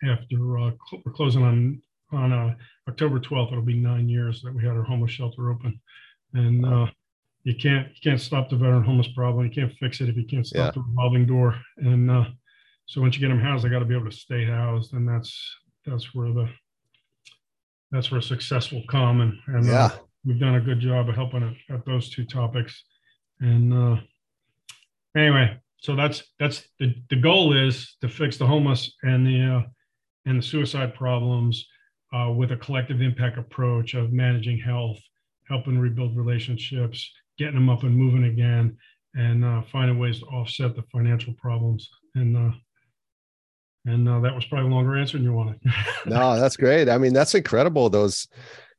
after 0.06 0.58
uh, 0.58 0.70
cl- 0.90 1.02
we're 1.04 1.12
closing 1.12 1.42
on 1.42 1.80
on 2.12 2.32
uh, 2.32 2.54
October 2.88 3.18
12th. 3.18 3.52
It'll 3.52 3.62
be 3.62 3.74
nine 3.74 4.08
years 4.08 4.42
that 4.42 4.54
we 4.54 4.62
had 4.62 4.76
our 4.76 4.82
homeless 4.82 5.10
shelter 5.10 5.50
open, 5.50 5.80
and 6.34 6.66
uh, 6.66 6.86
you 7.44 7.54
can't 7.54 7.88
you 7.88 8.00
can't 8.02 8.20
stop 8.20 8.48
the 8.48 8.56
veteran 8.56 8.84
homeless 8.84 9.08
problem. 9.08 9.46
You 9.46 9.52
can't 9.52 9.72
fix 9.78 10.00
it 10.00 10.08
if 10.08 10.16
you 10.16 10.26
can't 10.26 10.46
stop 10.46 10.66
yeah. 10.66 10.70
the 10.70 10.80
revolving 10.88 11.26
door. 11.26 11.56
And 11.78 12.10
uh, 12.10 12.24
so 12.86 13.00
once 13.00 13.14
you 13.14 13.20
get 13.20 13.28
them 13.28 13.40
housed, 13.40 13.64
they 13.64 13.68
got 13.68 13.78
to 13.78 13.84
be 13.84 13.94
able 13.94 14.10
to 14.10 14.16
stay 14.16 14.44
housed, 14.44 14.92
and 14.92 15.08
that's 15.08 15.34
that's 15.86 16.14
where 16.14 16.32
the 16.32 16.48
that's 17.90 18.10
where 18.10 18.20
success 18.20 18.72
will 18.72 18.84
come. 18.88 19.20
And, 19.20 19.38
and 19.46 19.68
uh, 19.68 19.72
yeah. 19.72 19.90
we've 20.24 20.40
done 20.40 20.56
a 20.56 20.60
good 20.60 20.80
job 20.80 21.08
of 21.08 21.14
helping 21.14 21.42
at, 21.42 21.74
at 21.74 21.86
those 21.86 22.10
two 22.10 22.24
topics. 22.24 22.84
And 23.40 23.72
uh, 23.72 24.00
anyway, 25.16 25.60
so 25.78 25.94
that's 25.94 26.22
that's 26.38 26.66
the, 26.80 26.94
the 27.10 27.16
goal 27.16 27.56
is 27.56 27.96
to 28.00 28.08
fix 28.08 28.36
the 28.36 28.46
homeless 28.46 28.92
and 29.02 29.26
the 29.26 29.42
uh, 29.42 29.62
and 30.26 30.38
the 30.38 30.42
suicide 30.42 30.94
problems 30.94 31.66
uh, 32.14 32.30
with 32.30 32.52
a 32.52 32.56
collective 32.56 33.00
impact 33.00 33.38
approach 33.38 33.94
of 33.94 34.12
managing 34.12 34.58
health, 34.58 34.98
helping 35.48 35.78
rebuild 35.78 36.16
relationships, 36.16 37.10
getting 37.38 37.54
them 37.54 37.68
up 37.68 37.82
and 37.82 37.96
moving 37.96 38.24
again, 38.24 38.76
and 39.14 39.44
uh, 39.44 39.62
finding 39.70 39.98
ways 39.98 40.20
to 40.20 40.26
offset 40.26 40.74
the 40.74 40.82
financial 40.92 41.34
problems. 41.34 41.88
And 42.14 42.36
uh, 42.36 42.54
and 43.86 44.08
uh, 44.08 44.20
that 44.20 44.34
was 44.34 44.46
probably 44.46 44.70
a 44.70 44.74
longer 44.74 44.96
answer 44.96 45.18
than 45.18 45.24
you 45.24 45.32
wanted. 45.32 45.60
no, 46.06 46.38
that's 46.40 46.56
great. 46.56 46.88
I 46.88 46.98
mean, 46.98 47.12
that's 47.12 47.34
incredible. 47.34 47.90
Those 47.90 48.26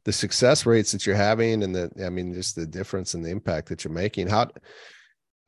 the 0.04 0.12
success 0.12 0.66
rates 0.66 0.92
that 0.92 1.06
you're 1.06 1.16
having, 1.16 1.64
and 1.64 1.76
the 1.76 1.92
I 2.04 2.10
mean, 2.10 2.34
just 2.34 2.56
the 2.56 2.66
difference 2.66 3.14
and 3.14 3.24
the 3.24 3.30
impact 3.30 3.70
that 3.70 3.84
you're 3.84 3.94
making. 3.94 4.28
How 4.28 4.50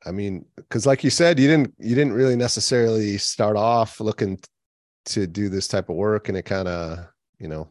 I 0.06 0.12
mean, 0.12 0.44
because 0.56 0.86
like 0.86 1.02
you 1.02 1.10
said, 1.10 1.38
you 1.38 1.48
didn't 1.48 1.74
you 1.78 1.94
didn't 1.94 2.12
really 2.12 2.36
necessarily 2.36 3.18
start 3.18 3.56
off 3.56 4.00
looking 4.00 4.38
to 5.06 5.26
do 5.26 5.48
this 5.48 5.68
type 5.68 5.88
of 5.88 5.96
work, 5.96 6.28
and 6.28 6.38
it 6.38 6.44
kind 6.44 6.68
of 6.68 6.98
you 7.38 7.48
know 7.48 7.68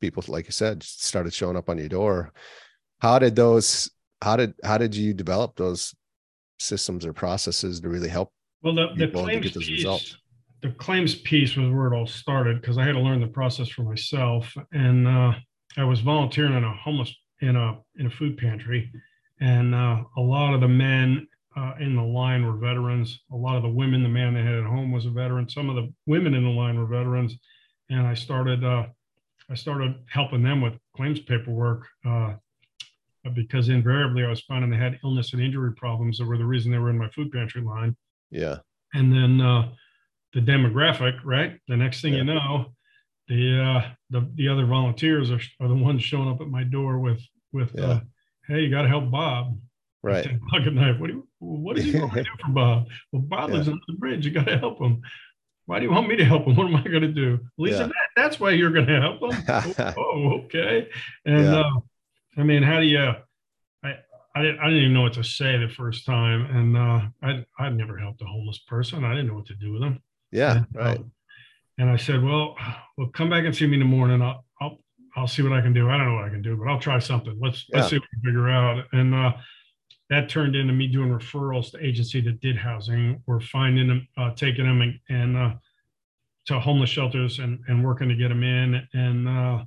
people 0.00 0.22
like 0.28 0.46
you 0.46 0.52
said 0.52 0.82
started 0.82 1.32
showing 1.32 1.56
up 1.56 1.68
on 1.68 1.78
your 1.78 1.88
door. 1.88 2.32
How 3.00 3.18
did 3.18 3.36
those? 3.36 3.90
How 4.22 4.36
did 4.36 4.54
how 4.64 4.78
did 4.78 4.94
you 4.94 5.14
develop 5.14 5.56
those 5.56 5.94
systems 6.58 7.06
or 7.06 7.12
processes 7.12 7.80
to 7.80 7.88
really 7.88 8.08
help? 8.08 8.32
Well, 8.62 8.74
the, 8.74 8.88
the 8.96 9.08
claims 9.08 9.52
piece, 9.52 9.70
results? 9.70 10.16
the 10.62 10.70
claims 10.70 11.14
piece 11.14 11.56
was 11.56 11.70
where 11.70 11.92
it 11.92 11.96
all 11.96 12.06
started 12.06 12.60
because 12.60 12.78
I 12.78 12.84
had 12.84 12.92
to 12.92 13.00
learn 13.00 13.20
the 13.20 13.28
process 13.28 13.68
for 13.68 13.82
myself, 13.82 14.52
and 14.72 15.06
uh, 15.06 15.32
I 15.76 15.84
was 15.84 16.00
volunteering 16.00 16.54
in 16.54 16.64
a 16.64 16.72
homeless 16.74 17.14
in 17.40 17.54
a 17.56 17.78
in 17.96 18.06
a 18.06 18.10
food 18.10 18.36
pantry, 18.36 18.90
and 19.40 19.74
uh, 19.74 20.02
a 20.16 20.20
lot 20.20 20.54
of 20.54 20.60
the 20.60 20.68
men 20.68 21.28
uh, 21.56 21.74
in 21.80 21.94
the 21.94 22.02
line 22.02 22.44
were 22.44 22.56
veterans. 22.56 23.20
A 23.32 23.36
lot 23.36 23.56
of 23.56 23.62
the 23.62 23.68
women, 23.68 24.02
the 24.02 24.08
man 24.08 24.34
they 24.34 24.42
had 24.42 24.54
at 24.54 24.64
home 24.64 24.90
was 24.90 25.06
a 25.06 25.10
veteran. 25.10 25.48
Some 25.48 25.70
of 25.70 25.76
the 25.76 25.92
women 26.06 26.34
in 26.34 26.42
the 26.42 26.50
line 26.50 26.78
were 26.78 26.86
veterans, 26.86 27.36
and 27.90 28.06
I 28.06 28.14
started 28.14 28.64
uh, 28.64 28.86
I 29.48 29.54
started 29.54 29.94
helping 30.08 30.42
them 30.42 30.60
with 30.60 30.74
claims 30.96 31.20
paperwork 31.20 31.86
uh, 32.04 32.34
because 33.34 33.68
invariably 33.68 34.24
I 34.24 34.28
was 34.28 34.40
finding 34.42 34.70
they 34.70 34.76
had 34.76 34.98
illness 35.04 35.32
and 35.32 35.42
injury 35.42 35.72
problems 35.74 36.18
that 36.18 36.26
were 36.26 36.38
the 36.38 36.44
reason 36.44 36.70
they 36.70 36.78
were 36.78 36.90
in 36.90 36.98
my 36.98 37.10
food 37.10 37.32
pantry 37.32 37.62
line. 37.62 37.96
Yeah, 38.30 38.58
and 38.94 39.12
then 39.12 39.40
uh, 39.40 39.70
the 40.34 40.40
demographic, 40.40 41.18
right? 41.24 41.58
The 41.68 41.76
next 41.76 42.02
thing 42.02 42.12
yeah. 42.12 42.18
you 42.18 42.24
know, 42.24 42.66
the 43.28 43.62
uh, 43.62 43.88
the 44.10 44.30
the 44.34 44.48
other 44.48 44.66
volunteers 44.66 45.30
are, 45.30 45.40
are 45.60 45.68
the 45.68 45.74
ones 45.74 46.02
showing 46.02 46.28
up 46.28 46.40
at 46.40 46.48
my 46.48 46.64
door 46.64 46.98
with 46.98 47.20
with 47.52 47.70
yeah. 47.74 47.84
uh, 47.84 48.00
hey, 48.46 48.60
you 48.60 48.70
got 48.70 48.82
to 48.82 48.88
help 48.88 49.10
Bob. 49.10 49.58
Right. 50.02 50.38
Pocket 50.48 50.74
knife. 50.74 50.98
What 50.98 51.08
do 51.08 51.14
you 51.14 51.28
what 51.38 51.76
he 51.76 51.92
going 51.92 52.10
to 52.10 52.22
do 52.22 52.30
for 52.44 52.52
Bob? 52.52 52.86
Well, 53.12 53.22
Bob 53.22 53.50
yeah. 53.50 53.56
lives 53.56 53.68
under 53.68 53.82
the 53.86 53.94
bridge. 53.94 54.24
You 54.24 54.32
got 54.32 54.46
to 54.46 54.58
help 54.58 54.80
him. 54.80 55.02
Why 55.66 55.80
do 55.80 55.84
you 55.84 55.90
want 55.90 56.08
me 56.08 56.16
to 56.16 56.24
help 56.24 56.46
him? 56.46 56.56
What 56.56 56.66
am 56.66 56.76
I 56.76 56.82
going 56.82 57.02
to 57.02 57.12
do? 57.12 57.40
Lisa, 57.58 57.78
yeah. 57.78 57.86
that, 57.86 57.94
that's 58.16 58.40
why 58.40 58.50
you're 58.50 58.70
going 58.70 58.86
to 58.86 59.00
help 59.00 59.22
him. 59.22 59.44
oh, 59.48 59.94
oh, 59.98 60.32
okay. 60.44 60.88
And 61.26 61.46
uh, 61.46 61.70
I 62.38 62.42
mean, 62.44 62.62
how 62.62 62.80
do 62.80 62.86
you? 62.86 63.12
I 63.84 63.94
I 64.34 64.42
didn't, 64.42 64.60
I 64.60 64.64
didn't 64.68 64.82
even 64.82 64.94
know 64.94 65.02
what 65.02 65.14
to 65.14 65.24
say 65.24 65.58
the 65.58 65.68
first 65.68 66.06
time, 66.06 66.46
and 66.56 66.76
uh, 66.76 67.00
I 67.22 67.44
I'd 67.58 67.76
never 67.76 67.98
helped 67.98 68.22
a 68.22 68.26
homeless 68.26 68.58
person. 68.58 69.04
I 69.04 69.10
didn't 69.10 69.28
know 69.28 69.34
what 69.34 69.46
to 69.46 69.54
do 69.54 69.72
with 69.72 69.82
them. 69.82 70.00
Yeah, 70.30 70.58
and, 70.58 70.66
right. 70.74 70.98
Uh, 70.98 71.02
and 71.78 71.90
I 71.90 71.96
said, 71.96 72.22
well, 72.22 72.56
well, 72.96 73.08
come 73.08 73.30
back 73.30 73.44
and 73.44 73.54
see 73.54 73.66
me 73.66 73.74
in 73.74 73.80
the 73.80 73.86
morning. 73.86 74.22
I'll 74.22 74.44
I'll 74.60 74.78
I'll 75.16 75.28
see 75.28 75.42
what 75.42 75.52
I 75.52 75.60
can 75.60 75.72
do. 75.72 75.90
I 75.90 75.96
don't 75.96 76.06
know 76.06 76.14
what 76.14 76.24
I 76.24 76.30
can 76.30 76.42
do, 76.42 76.56
but 76.56 76.68
I'll 76.68 76.80
try 76.80 76.98
something. 76.98 77.36
Let's 77.40 77.64
yeah. 77.68 77.78
let's 77.78 77.90
see 77.90 77.96
what 77.96 78.06
we 78.12 78.20
can 78.20 78.30
figure 78.30 78.48
out. 78.48 78.84
And 78.92 79.14
uh, 79.14 79.32
that 80.10 80.28
turned 80.28 80.56
into 80.56 80.72
me 80.72 80.86
doing 80.86 81.10
referrals 81.10 81.70
to 81.72 81.84
agency 81.84 82.20
that 82.22 82.40
did 82.40 82.56
housing 82.56 83.22
or 83.26 83.40
finding 83.40 83.88
them, 83.88 84.08
uh, 84.16 84.32
taking 84.34 84.64
them 84.64 84.80
and, 84.80 84.98
and 85.08 85.36
uh, 85.36 85.54
to 86.46 86.58
homeless 86.58 86.90
shelters 86.90 87.40
and, 87.40 87.60
and 87.68 87.84
working 87.84 88.08
to 88.08 88.14
get 88.14 88.28
them 88.28 88.42
in. 88.42 88.86
And, 88.94 89.28
uh, 89.28 89.64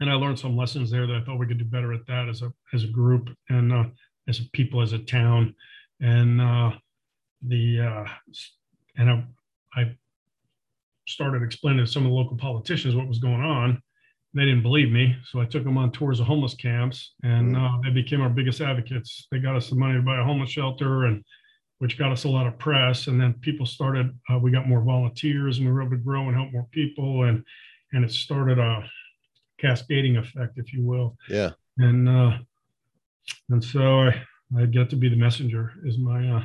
and 0.00 0.10
I 0.10 0.14
learned 0.14 0.38
some 0.38 0.56
lessons 0.56 0.90
there 0.90 1.06
that 1.06 1.16
I 1.16 1.24
thought 1.24 1.38
we 1.38 1.46
could 1.46 1.58
do 1.58 1.64
better 1.64 1.92
at 1.92 2.06
that 2.06 2.28
as 2.28 2.42
a, 2.42 2.52
as 2.72 2.84
a 2.84 2.88
group 2.88 3.30
and 3.48 3.72
uh, 3.72 3.84
as 4.28 4.40
a 4.40 4.44
people, 4.52 4.82
as 4.82 4.92
a 4.92 4.98
town. 4.98 5.54
And 6.00 6.40
uh, 6.40 6.72
the, 7.42 7.80
uh, 7.80 8.04
and 8.96 9.10
I, 9.10 9.24
I 9.74 9.96
started 11.06 11.42
explaining 11.42 11.84
to 11.84 11.90
some 11.90 12.04
of 12.04 12.10
the 12.10 12.16
local 12.16 12.36
politicians 12.36 12.94
what 12.94 13.08
was 13.08 13.18
going 13.18 13.42
on 13.42 13.82
they 14.36 14.44
didn't 14.44 14.62
believe 14.62 14.92
me. 14.92 15.16
So 15.24 15.40
I 15.40 15.46
took 15.46 15.64
them 15.64 15.78
on 15.78 15.90
tours 15.90 16.20
of 16.20 16.26
homeless 16.26 16.54
camps 16.54 17.14
and 17.22 17.56
mm. 17.56 17.58
uh, 17.58 17.80
they 17.82 17.90
became 17.90 18.20
our 18.20 18.28
biggest 18.28 18.60
advocates. 18.60 19.26
They 19.32 19.38
got 19.38 19.56
us 19.56 19.70
the 19.70 19.76
money 19.76 19.94
to 19.94 20.02
buy 20.02 20.20
a 20.20 20.24
homeless 20.24 20.50
shelter 20.50 21.06
and 21.06 21.24
which 21.78 21.98
got 21.98 22.12
us 22.12 22.24
a 22.24 22.28
lot 22.28 22.46
of 22.46 22.58
press. 22.58 23.06
And 23.06 23.18
then 23.18 23.32
people 23.40 23.64
started, 23.64 24.10
uh, 24.30 24.38
we 24.38 24.50
got 24.50 24.68
more 24.68 24.82
volunteers 24.82 25.56
and 25.56 25.66
we 25.66 25.72
were 25.72 25.80
able 25.80 25.92
to 25.92 25.96
grow 25.96 26.28
and 26.28 26.36
help 26.36 26.52
more 26.52 26.66
people. 26.70 27.24
And, 27.24 27.42
and 27.92 28.04
it 28.04 28.12
started 28.12 28.58
a 28.58 28.86
cascading 29.58 30.16
effect, 30.16 30.58
if 30.58 30.72
you 30.72 30.84
will. 30.84 31.16
Yeah. 31.28 31.50
And, 31.78 32.08
uh, 32.08 32.38
and 33.50 33.62
so 33.62 34.00
I, 34.00 34.22
I 34.58 34.66
get 34.66 34.90
to 34.90 34.96
be 34.96 35.08
the 35.08 35.16
messenger 35.16 35.72
is 35.84 35.98
my, 35.98 36.28
uh, 36.28 36.44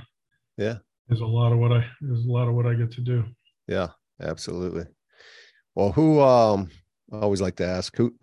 yeah, 0.58 0.78
is 1.10 1.22
a 1.22 1.26
lot 1.26 1.52
of 1.52 1.60
what 1.60 1.72
I, 1.72 1.86
is 2.10 2.26
a 2.26 2.32
lot 2.32 2.48
of 2.48 2.56
what 2.56 2.66
I 2.66 2.74
get 2.74 2.92
to 2.92 3.02
do. 3.02 3.24
Yeah, 3.68 3.90
absolutely. 4.22 4.86
Well, 5.76 5.92
who, 5.92 6.22
um, 6.22 6.70
I 7.12 7.20
always 7.20 7.42
like 7.42 7.56
to 7.58 7.66
ask 7.66 7.96
who 7.96 8.14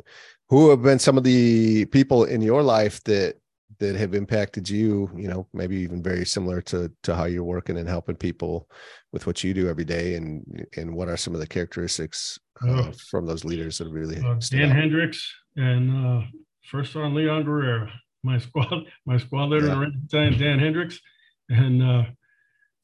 who 0.48 0.70
have 0.70 0.82
been 0.82 0.98
some 0.98 1.18
of 1.18 1.24
the 1.24 1.84
people 1.86 2.24
in 2.24 2.40
your 2.40 2.62
life 2.62 3.02
that 3.04 3.36
that 3.80 3.96
have 3.96 4.14
impacted 4.14 4.68
you 4.68 5.10
you 5.14 5.28
know 5.28 5.46
maybe 5.52 5.76
even 5.76 6.02
very 6.02 6.24
similar 6.24 6.60
to 6.62 6.90
to 7.02 7.14
how 7.14 7.24
you're 7.24 7.44
working 7.44 7.76
and 7.76 7.88
helping 7.88 8.16
people 8.16 8.68
with 9.12 9.26
what 9.26 9.44
you 9.44 9.52
do 9.52 9.68
every 9.68 9.84
day 9.84 10.14
and 10.14 10.66
and 10.76 10.94
what 10.94 11.08
are 11.08 11.16
some 11.16 11.34
of 11.34 11.40
the 11.40 11.46
characteristics 11.46 12.38
oh. 12.62 12.90
from 13.10 13.26
those 13.26 13.44
leaders 13.44 13.78
that 13.78 13.88
really 13.88 14.18
uh, 14.18 14.36
dan 14.50 14.70
out? 14.70 14.76
hendricks 14.76 15.34
and 15.56 16.06
uh 16.06 16.26
first 16.64 16.94
on 16.96 17.14
leon 17.14 17.44
guerrero 17.44 17.88
my 18.22 18.38
squad 18.38 18.84
my 19.06 19.16
squad 19.16 19.46
leader 19.46 19.66
yeah. 19.66 20.22
in 20.22 20.38
dan 20.38 20.58
hendricks 20.58 21.00
and 21.48 21.82
uh 21.82 22.04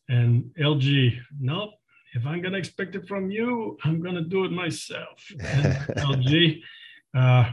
and 0.08 0.50
lg 0.58 1.18
nope 1.40 1.70
if 2.14 2.24
I'm 2.26 2.40
going 2.40 2.52
to 2.52 2.58
expect 2.58 2.94
it 2.94 3.08
from 3.08 3.30
you, 3.30 3.76
I'm 3.84 4.00
going 4.00 4.14
to 4.14 4.22
do 4.22 4.44
it 4.44 4.52
myself. 4.52 5.26
LG. 5.38 6.60
Uh, 7.16 7.48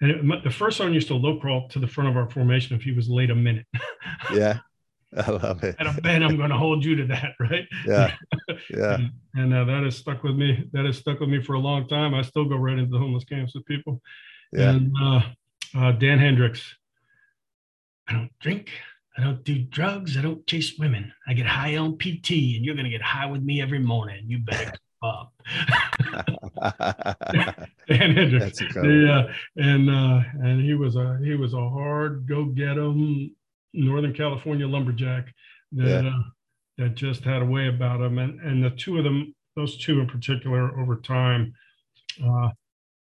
and 0.00 0.10
it, 0.12 0.44
the 0.44 0.50
first 0.52 0.78
one 0.78 0.94
used 0.94 1.08
to 1.08 1.16
low 1.16 1.40
crawl 1.40 1.66
to 1.70 1.80
the 1.80 1.86
front 1.88 2.08
of 2.08 2.16
our 2.16 2.30
formation 2.30 2.76
if 2.76 2.82
he 2.84 2.92
was 2.92 3.08
late 3.08 3.28
a 3.28 3.34
minute. 3.34 3.66
yeah. 4.32 4.60
I 5.16 5.30
love 5.30 5.64
it. 5.64 5.76
And 5.78 6.02
Ben, 6.02 6.22
I'm 6.22 6.36
going 6.36 6.50
to 6.50 6.56
hold 6.56 6.84
you 6.84 6.94
to 6.96 7.06
that, 7.08 7.34
right? 7.40 7.66
Yeah. 7.86 8.14
Yeah. 8.68 8.94
and, 8.94 9.10
and 9.34 9.54
uh, 9.54 9.64
that 9.64 9.84
has 9.84 9.96
stuck 9.96 10.22
with 10.24 10.34
me. 10.34 10.68
That 10.72 10.84
has 10.84 10.98
stuck 10.98 11.20
with 11.20 11.28
me 11.28 11.40
for 11.40 11.54
a 11.54 11.58
long 11.58 11.86
time. 11.86 12.14
I 12.14 12.22
still 12.22 12.44
go 12.44 12.56
right 12.56 12.78
into 12.78 12.90
the 12.90 12.98
homeless 12.98 13.24
camps 13.24 13.54
with 13.54 13.64
people. 13.64 14.02
Yeah. 14.52 14.70
And 14.70 14.92
uh, 15.00 15.20
uh, 15.76 15.92
Dan 15.92 16.18
Hendricks, 16.18 16.74
I 18.08 18.12
don't 18.14 18.30
drink. 18.40 18.70
I 19.16 19.22
don't 19.22 19.44
do 19.44 19.58
drugs. 19.58 20.16
I 20.16 20.22
don't 20.22 20.44
chase 20.46 20.78
women. 20.78 21.12
I 21.28 21.34
get 21.34 21.46
high 21.46 21.76
on 21.76 21.96
PT, 21.96 22.30
and 22.56 22.64
you're 22.64 22.74
going 22.74 22.84
to 22.84 22.90
get 22.90 23.02
high 23.02 23.26
with 23.26 23.42
me 23.42 23.62
every 23.62 23.78
morning. 23.78 24.24
You 24.26 24.38
better 24.38 24.72
up. 25.02 25.32
That's 27.88 28.60
incredible. 28.60 29.06
Yeah, 29.06 29.32
and 29.56 29.90
uh, 29.90 30.22
and 30.42 30.60
he 30.60 30.74
was 30.74 30.96
a 30.96 31.18
he 31.22 31.34
was 31.34 31.54
a 31.54 31.68
hard 31.68 32.26
go 32.28 32.44
get 32.46 32.78
'em 32.78 33.30
Northern 33.72 34.12
California 34.12 34.66
lumberjack 34.66 35.32
that 35.72 36.04
yeah. 36.04 36.10
uh, 36.10 36.22
that 36.78 36.94
just 36.94 37.24
had 37.24 37.42
a 37.42 37.46
way 37.46 37.68
about 37.68 38.00
him, 38.00 38.18
and 38.18 38.40
and 38.40 38.64
the 38.64 38.70
two 38.70 38.98
of 38.98 39.04
them, 39.04 39.34
those 39.56 39.76
two 39.76 40.00
in 40.00 40.06
particular, 40.06 40.78
over 40.80 40.96
time, 40.96 41.52
uh, 42.24 42.48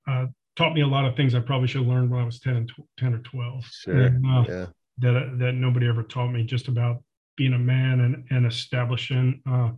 uh, 0.07 0.25
taught 0.55 0.73
me 0.73 0.81
a 0.81 0.87
lot 0.87 1.05
of 1.05 1.15
things 1.15 1.35
I 1.35 1.39
probably 1.39 1.67
should 1.67 1.81
have 1.81 1.89
learned 1.89 2.09
when 2.09 2.21
I 2.21 2.25
was 2.25 2.39
10, 2.39 2.55
and 2.55 2.71
10 2.97 3.13
or 3.13 3.19
12. 3.19 3.65
Sure. 3.65 4.01
And, 4.01 4.25
uh, 4.25 4.45
yeah 4.47 4.65
that 4.99 5.37
that 5.39 5.53
nobody 5.53 5.87
ever 5.87 6.03
taught 6.03 6.29
me 6.29 6.43
just 6.43 6.67
about 6.67 7.03
being 7.37 7.53
a 7.53 7.59
man 7.59 8.01
and 8.01 8.25
and 8.29 8.45
establishing 8.45 9.41
uh, 9.49 9.71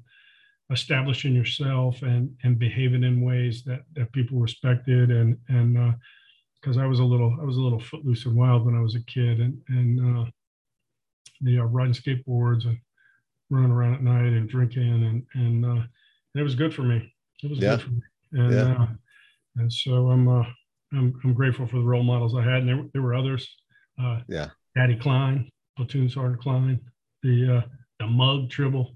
establishing 0.72 1.34
yourself 1.34 2.02
and 2.02 2.32
and 2.44 2.60
behaving 2.60 3.04
in 3.04 3.22
ways 3.22 3.64
that 3.64 3.82
that 3.94 4.12
people 4.12 4.40
respected 4.40 5.12
and 5.12 5.38
and 5.48 5.78
uh, 5.78 5.92
because 6.60 6.78
I 6.78 6.86
was 6.86 7.00
a 7.00 7.04
little 7.04 7.38
I 7.40 7.46
was 7.46 7.58
a 7.58 7.62
little 7.62 7.80
footloose 7.80 8.26
and 8.26 8.36
wild 8.36 8.66
when 8.66 8.76
I 8.76 8.82
was 8.82 8.96
a 8.96 9.04
kid, 9.04 9.40
and 9.40 9.60
and 9.70 10.18
uh, 10.18 10.30
the 11.42 11.60
uh, 11.60 11.64
riding 11.64 11.94
skateboards 11.94 12.66
and 12.66 12.78
running 13.50 13.72
around 13.72 13.94
at 13.96 14.04
night 14.04 14.34
and 14.34 14.50
drinking, 14.50 14.84
and 15.04 15.24
and, 15.34 15.66
uh, 15.66 15.70
and 15.82 15.86
it 16.36 16.44
was 16.44 16.56
good 16.56 16.74
for 16.74 16.84
me. 16.84 17.14
It 17.44 17.50
was 17.50 17.60
Yeah. 17.60 17.72
good 17.78 17.82
for 17.82 17.90
me, 17.92 18.02
and 18.34 18.54
Yeah. 18.54 18.82
uh, 18.84 18.88
and 19.58 19.72
so 19.74 20.10
I'm 20.10 20.28
uh, 20.28 20.46
I'm 20.94 21.14
I'm 21.24 21.34
grateful 21.34 21.68
for 21.68 21.78
the 21.78 21.84
role 21.84 22.04
models 22.04 22.36
I 22.36 22.44
had, 22.44 22.62
and 22.64 22.70
there, 22.70 22.84
there 22.94 23.02
were 23.02 23.16
others. 23.16 23.48
Uh, 24.00 24.22
Yeah. 24.28 24.50
Daddy 24.76 24.96
Klein, 24.96 25.50
platoon 25.76 26.08
sergeant 26.10 26.42
Klein, 26.42 26.80
the 27.24 27.58
uh, 27.58 27.62
the 28.00 28.08
Mug 28.08 28.50
Tribble, 28.50 28.96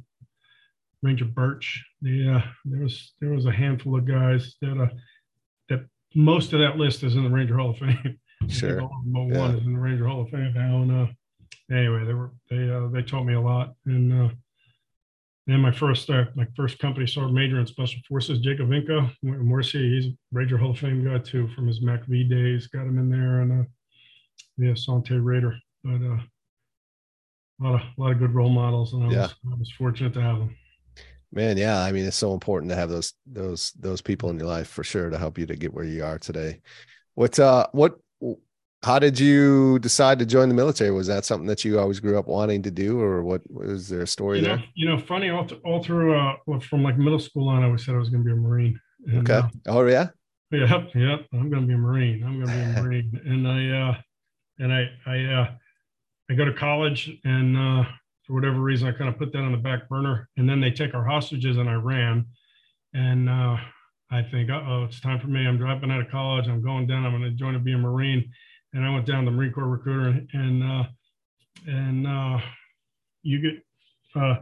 Ranger 1.04 1.26
Birch. 1.26 1.84
The 2.02 2.30
uh, 2.36 2.42
there 2.66 2.82
was 2.82 3.14
there 3.20 3.32
was 3.32 3.46
a 3.46 3.52
handful 3.52 3.98
of 3.98 4.06
guys 4.06 4.56
that 4.62 4.80
uh, 4.80 4.90
that 5.70 5.86
most 6.16 6.54
of 6.54 6.60
that 6.60 6.78
list 6.78 7.04
is 7.04 7.16
in 7.16 7.24
the 7.24 7.30
Ranger 7.30 7.58
Hall 7.58 7.72
of 7.72 7.78
Fame. 7.78 8.20
Sure. 8.48 8.80
all 8.82 8.92
of 9.00 9.04
them, 9.06 9.14
but 9.14 9.34
Yeah. 9.34 9.40
one 9.40 9.56
is 9.56 9.66
in 9.66 9.74
the 9.74 9.80
Ranger 9.80 10.06
Hall 10.08 10.22
of 10.22 10.30
Fame 10.30 10.54
now. 10.54 10.82
And 10.84 10.92
uh, 10.92 11.08
anyway, 11.72 12.06
they 12.06 12.14
were 12.14 12.32
they 12.50 12.70
uh, 12.70 12.88
they 12.88 13.02
taught 13.02 13.24
me 13.26 13.34
a 13.34 13.42
lot. 13.42 13.74
And 13.86 14.14
uh, 14.14 14.34
then 15.48 15.60
my 15.60 15.72
first 15.72 16.10
uh, 16.10 16.26
my 16.36 16.48
first 16.56 16.80
company 16.80 17.08
sergeant 17.08 17.34
major 17.34 17.60
in 17.60 17.68
Special 17.68 18.02
Forces, 18.08 18.40
Jacob 18.40 18.70
Vinko, 18.70 19.10
Morrissey. 19.22 19.96
He's 19.96 20.08
a 20.08 20.18
Ranger 20.32 20.58
Hall 20.58 20.72
of 20.72 20.80
Fame 20.80 21.04
guy 21.04 21.20
too 21.20 21.48
from 21.50 21.68
his 21.68 21.82
MACV 21.82 22.30
days. 22.30 22.68
Got 22.68 22.88
him 22.88 23.00
in 23.00 23.10
there, 23.10 23.42
and 23.42 23.62
uh, 23.62 23.66
yeah, 24.58 24.74
Son 24.76 25.04
Tay 25.04 25.16
Raider. 25.16 25.58
But 25.84 26.02
uh, 26.02 26.18
a 27.62 27.64
lot 27.64 27.76
of 27.76 27.82
a 27.82 28.02
lot 28.02 28.12
of 28.12 28.20
good 28.20 28.34
role 28.34 28.50
models, 28.50 28.94
and 28.94 29.04
I 29.04 29.12
Yeah. 29.12 29.22
was 29.22 29.36
I 29.54 29.56
was 29.60 29.72
fortunate 29.78 30.14
to 30.16 30.22
have 30.22 30.40
them. 30.40 30.56
Man, 31.32 31.58
yeah. 31.58 31.82
I 31.82 31.92
mean, 31.92 32.06
it's 32.06 32.16
so 32.16 32.34
important 32.34 32.70
to 32.72 32.76
have 32.76 32.90
those 32.90 33.14
those 33.26 33.72
those 33.74 34.02
people 34.02 34.30
in 34.30 34.40
your 34.40 34.48
life 34.48 34.68
for 34.70 34.84
sure 34.84 35.10
to 35.10 35.18
help 35.18 35.38
you 35.38 35.46
to 35.48 35.56
get 35.56 35.74
where 35.74 35.84
you 35.84 36.04
are 36.04 36.18
today. 36.18 36.62
What 37.16 37.38
uh 37.40 37.68
what 37.72 37.98
how 38.84 39.00
did 39.00 39.20
you 39.20 39.80
decide 39.80 40.20
to 40.20 40.26
join 40.26 40.48
the 40.50 40.56
military? 40.56 40.92
Was 40.92 41.08
that 41.08 41.26
something 41.26 41.48
that 41.48 41.66
you 41.66 41.80
always 41.80 42.00
grew 42.00 42.20
up 42.20 42.28
wanting 42.28 42.62
to 42.64 42.72
do, 42.72 43.00
or 43.00 43.24
what 43.24 43.42
was 43.52 43.90
there 43.90 44.02
a 44.04 44.08
story 44.08 44.40
You 44.40 44.44
know, 44.48 44.56
there? 44.58 44.66
you 44.76 44.88
know, 44.88 44.98
funny 45.00 45.30
all, 45.30 45.46
th- 45.46 45.60
all 45.66 45.84
through 45.84 46.16
uh, 46.18 46.36
from 46.62 46.84
like 46.84 46.98
middle 46.98 47.20
school 47.20 47.50
on, 47.50 47.64
I 47.64 47.66
always 47.66 47.84
said 47.86 47.96
I 47.96 47.98
was 47.98 48.10
going 48.10 48.24
to 48.24 48.28
be 48.28 48.34
a 48.34 48.36
Marine. 48.36 48.80
And, 49.08 49.30
Okay. 49.30 49.40
uh, 49.48 49.50
Oh 49.68 49.86
yeah. 49.88 50.10
Yep, 50.52 50.90
yep. 50.96 51.26
I'm 51.34 51.50
going 51.50 51.62
to 51.64 51.68
be 51.68 51.74
a 51.74 51.78
Marine. 51.78 52.24
I'm 52.24 52.40
going 52.40 52.48
to 52.48 52.54
be 52.74 52.80
a 52.80 52.82
Marine. 52.84 53.22
and 53.26 53.48
I, 53.48 53.90
uh, 53.90 53.98
and 54.60 54.72
I, 54.72 54.90
I, 55.06 55.24
uh, 55.42 55.52
I 56.30 56.34
go 56.36 56.46
to 56.46 56.54
college, 56.54 57.12
and 57.26 57.58
uh, 57.58 57.84
for 58.26 58.34
whatever 58.36 58.60
reason, 58.60 58.88
I 58.88 58.92
kind 58.92 59.10
of 59.10 59.18
put 59.18 59.32
that 59.34 59.40
on 59.40 59.52
the 59.52 59.58
back 59.58 59.90
burner. 59.90 60.30
And 60.38 60.48
then 60.48 60.62
they 60.62 60.72
take 60.72 60.94
our 60.94 61.04
hostages 61.04 61.58
in 61.58 61.68
Iran, 61.68 62.28
and 62.94 63.28
uh, 63.30 63.58
I 64.12 64.22
think, 64.22 64.50
uh 64.52 64.62
oh, 64.66 64.84
it's 64.86 65.02
time 65.02 65.20
for 65.20 65.28
me. 65.28 65.46
I'm 65.48 65.58
dropping 65.58 65.90
out 65.92 66.02
of 66.02 66.10
college. 66.10 66.48
I'm 66.48 66.62
going 66.62 66.86
down. 66.88 67.06
I'm 67.06 67.12
going 67.20 67.24
to 67.24 67.32
join 67.32 67.54
to 67.54 67.60
be 67.60 67.74
a 67.74 67.78
Marine. 67.78 68.32
And 68.76 68.86
I 68.86 68.94
went 68.94 69.08
down 69.08 69.26
to 69.26 69.32
the 69.32 69.36
Marine 69.36 69.54
Corps 69.54 69.68
recruiter, 69.68 70.10
and 70.10 70.30
and, 70.34 70.64
uh, 70.64 70.84
and 71.66 72.08
uh, 72.08 72.40
you 73.24 73.42
get. 73.42 73.66
Uh, 74.16 74.36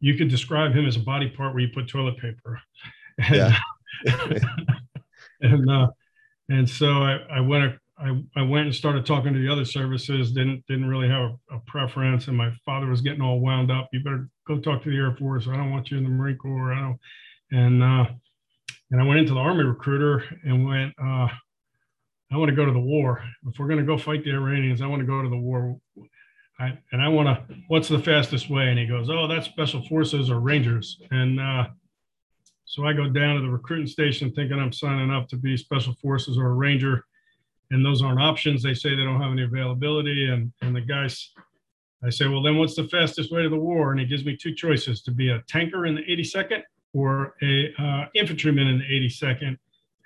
you 0.00 0.14
could 0.14 0.28
describe 0.28 0.72
him 0.72 0.86
as 0.86 0.96
a 0.96 1.00
body 1.00 1.28
part 1.28 1.52
where 1.52 1.62
you 1.62 1.68
put 1.74 1.88
toilet 1.88 2.18
paper. 2.18 2.60
And, 3.20 3.34
Yeah. 3.34 3.58
and 5.40 5.68
uh, 5.68 5.88
and 6.48 6.70
so 6.70 7.02
I, 7.02 7.18
I 7.28 7.40
went 7.40 7.74
I, 7.98 8.22
I 8.36 8.42
went 8.42 8.66
and 8.66 8.74
started 8.74 9.04
talking 9.04 9.32
to 9.32 9.40
the 9.40 9.52
other 9.52 9.64
services. 9.64 10.30
Didn't 10.30 10.64
didn't 10.68 10.88
really 10.88 11.08
have 11.08 11.32
a, 11.50 11.56
a 11.56 11.60
preference, 11.66 12.28
and 12.28 12.36
my 12.36 12.52
father 12.64 12.86
was 12.86 13.00
getting 13.00 13.20
all 13.20 13.40
wound 13.40 13.72
up. 13.72 13.88
You 13.92 14.04
better 14.04 14.28
go 14.46 14.60
talk 14.60 14.84
to 14.84 14.90
the 14.90 14.96
Air 14.96 15.16
Force. 15.16 15.48
I 15.48 15.56
don't 15.56 15.72
want 15.72 15.90
you 15.90 15.98
in 15.98 16.04
the 16.04 16.10
Marine 16.10 16.36
Corps. 16.36 16.72
I 16.72 16.80
don't. 16.80 16.98
And 17.50 17.82
uh, 17.82 18.06
and 18.92 19.00
I 19.00 19.04
went 19.04 19.18
into 19.18 19.34
the 19.34 19.40
Army 19.40 19.64
recruiter 19.64 20.24
and 20.44 20.64
went. 20.64 20.94
I 22.30 22.36
want 22.36 22.50
to 22.50 22.54
go 22.54 22.66
to 22.66 22.72
the 22.72 22.78
war. 22.78 23.22
If 23.46 23.58
we're 23.58 23.68
going 23.68 23.78
to 23.78 23.86
go 23.86 23.96
fight 23.96 24.22
the 24.24 24.32
Iranians, 24.32 24.82
I 24.82 24.86
want 24.86 25.00
to 25.00 25.06
go 25.06 25.22
to 25.22 25.28
the 25.28 25.36
war. 25.36 25.78
I, 26.60 26.76
and 26.92 27.00
I 27.00 27.08
want 27.08 27.28
to. 27.28 27.54
What's 27.68 27.88
the 27.88 28.00
fastest 28.00 28.50
way? 28.50 28.68
And 28.68 28.78
he 28.78 28.86
goes, 28.86 29.08
"Oh, 29.08 29.26
that's 29.26 29.46
Special 29.46 29.82
Forces 29.86 30.28
or 30.28 30.40
Rangers." 30.40 31.00
And 31.10 31.40
uh, 31.40 31.68
so 32.64 32.84
I 32.84 32.92
go 32.92 33.08
down 33.08 33.36
to 33.36 33.42
the 33.42 33.48
recruiting 33.48 33.86
station 33.86 34.32
thinking 34.32 34.58
I'm 34.58 34.72
signing 34.72 35.10
up 35.10 35.28
to 35.28 35.36
be 35.36 35.56
Special 35.56 35.94
Forces 35.94 36.36
or 36.36 36.48
a 36.48 36.54
Ranger, 36.54 37.04
and 37.70 37.84
those 37.84 38.02
aren't 38.02 38.20
options. 38.20 38.62
They 38.62 38.74
say 38.74 38.90
they 38.90 39.04
don't 39.04 39.22
have 39.22 39.32
any 39.32 39.44
availability. 39.44 40.28
And 40.28 40.52
and 40.60 40.74
the 40.74 40.80
guys, 40.80 41.30
I 42.04 42.10
say, 42.10 42.26
well, 42.26 42.42
then 42.42 42.58
what's 42.58 42.76
the 42.76 42.88
fastest 42.88 43.32
way 43.32 43.42
to 43.42 43.48
the 43.48 43.56
war? 43.56 43.92
And 43.92 44.00
he 44.00 44.06
gives 44.06 44.24
me 44.24 44.36
two 44.36 44.54
choices: 44.54 45.00
to 45.02 45.12
be 45.12 45.30
a 45.30 45.42
tanker 45.48 45.86
in 45.86 45.94
the 45.94 46.02
82nd 46.02 46.62
or 46.92 47.34
a 47.42 47.72
uh, 47.78 48.06
infantryman 48.14 48.66
in 48.66 48.78
the 48.78 48.84
82nd. 48.84 49.56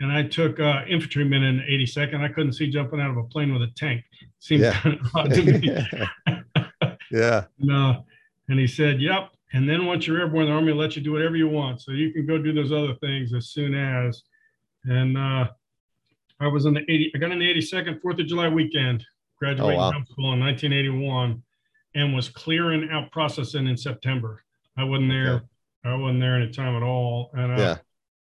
And 0.02 0.10
I 0.10 0.24
took 0.24 0.58
uh, 0.58 0.82
infantryman 0.88 1.44
in 1.44 1.60
82nd. 1.60 2.20
I 2.20 2.28
couldn't 2.28 2.54
see 2.54 2.68
jumping 2.68 3.00
out 3.00 3.10
of 3.10 3.18
a 3.18 3.22
plane 3.22 3.52
with 3.52 3.62
a 3.62 3.72
tank. 3.76 4.02
Seemed 4.40 4.62
Yeah. 4.62 4.72
kind 4.80 5.00
of 5.00 5.06
odd 5.14 5.32
to 5.32 5.42
me. 5.44 5.68
yeah. 7.12 7.44
And, 7.60 7.72
uh, 7.72 8.00
and 8.48 8.58
he 8.58 8.66
said, 8.66 9.00
Yep. 9.00 9.30
And 9.52 9.68
then 9.68 9.86
once 9.86 10.06
you're 10.06 10.18
airborne, 10.18 10.46
the 10.46 10.52
Army 10.52 10.72
will 10.72 10.80
let 10.80 10.96
you 10.96 11.02
do 11.02 11.12
whatever 11.12 11.36
you 11.36 11.46
want. 11.46 11.82
So 11.82 11.92
you 11.92 12.10
can 12.12 12.26
go 12.26 12.36
do 12.36 12.52
those 12.52 12.72
other 12.72 12.94
things 12.96 13.32
as 13.32 13.50
soon 13.50 13.74
as. 13.74 14.24
And 14.86 15.16
uh, 15.16 15.48
I 16.40 16.48
was 16.48 16.64
in 16.64 16.74
the 16.74 16.80
80, 16.80 17.12
I 17.14 17.18
got 17.18 17.30
in 17.30 17.38
the 17.38 17.54
82nd, 17.54 18.00
4th 18.00 18.20
of 18.20 18.26
July 18.26 18.48
weekend, 18.48 19.06
graduating 19.38 19.78
wow. 19.78 19.92
jump 19.92 20.08
school 20.08 20.32
in 20.32 20.40
1981, 20.40 21.40
and 21.94 22.12
was 22.12 22.28
clearing 22.28 22.88
out 22.90 23.12
processing 23.12 23.68
in 23.68 23.76
September. 23.76 24.42
I 24.76 24.82
wasn't 24.82 25.10
there. 25.10 25.34
Okay. 25.34 25.44
I 25.84 25.94
wasn't 25.94 26.20
there 26.20 26.36
any 26.36 26.50
time 26.50 26.74
at 26.74 26.82
all. 26.82 27.30
And 27.34 27.52
uh, 27.52 27.56
Yeah. 27.62 27.76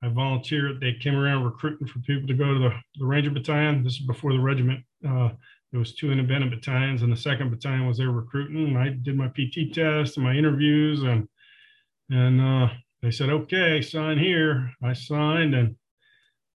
I 0.02 0.08
volunteered. 0.08 0.80
They 0.80 0.94
came 0.94 1.14
around 1.14 1.44
recruiting 1.44 1.86
for 1.86 2.00
people 2.00 2.26
to 2.26 2.34
go 2.34 2.52
to 2.52 2.58
the, 2.58 2.70
the 2.98 3.06
Ranger 3.06 3.30
Battalion. 3.30 3.84
This 3.84 3.94
is 3.94 4.00
before 4.00 4.32
the 4.32 4.40
regiment. 4.40 4.84
Uh, 5.06 5.30
there 5.70 5.78
was 5.78 5.94
two 5.94 6.10
independent 6.10 6.52
battalions, 6.52 7.02
and 7.02 7.12
the 7.12 7.16
second 7.16 7.50
battalion 7.50 7.86
was 7.86 7.98
there 7.98 8.10
recruiting. 8.10 8.68
And 8.68 8.78
I 8.78 8.90
did 8.90 9.16
my 9.16 9.28
PT 9.28 9.72
test 9.72 10.16
and 10.16 10.26
my 10.26 10.34
interviews, 10.34 11.02
and 11.02 11.28
and 12.10 12.40
uh, 12.40 12.68
they 13.00 13.10
said, 13.10 13.30
"Okay, 13.30 13.80
sign 13.80 14.18
here." 14.18 14.72
I 14.82 14.92
signed, 14.92 15.54
and 15.54 15.76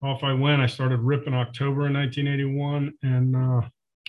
off 0.01 0.23
I 0.23 0.33
went. 0.33 0.61
I 0.61 0.67
started 0.67 0.99
ripping 1.01 1.33
October 1.33 1.87
in 1.87 1.93
1981, 1.93 2.93
and 3.03 3.35
uh, 3.35 3.61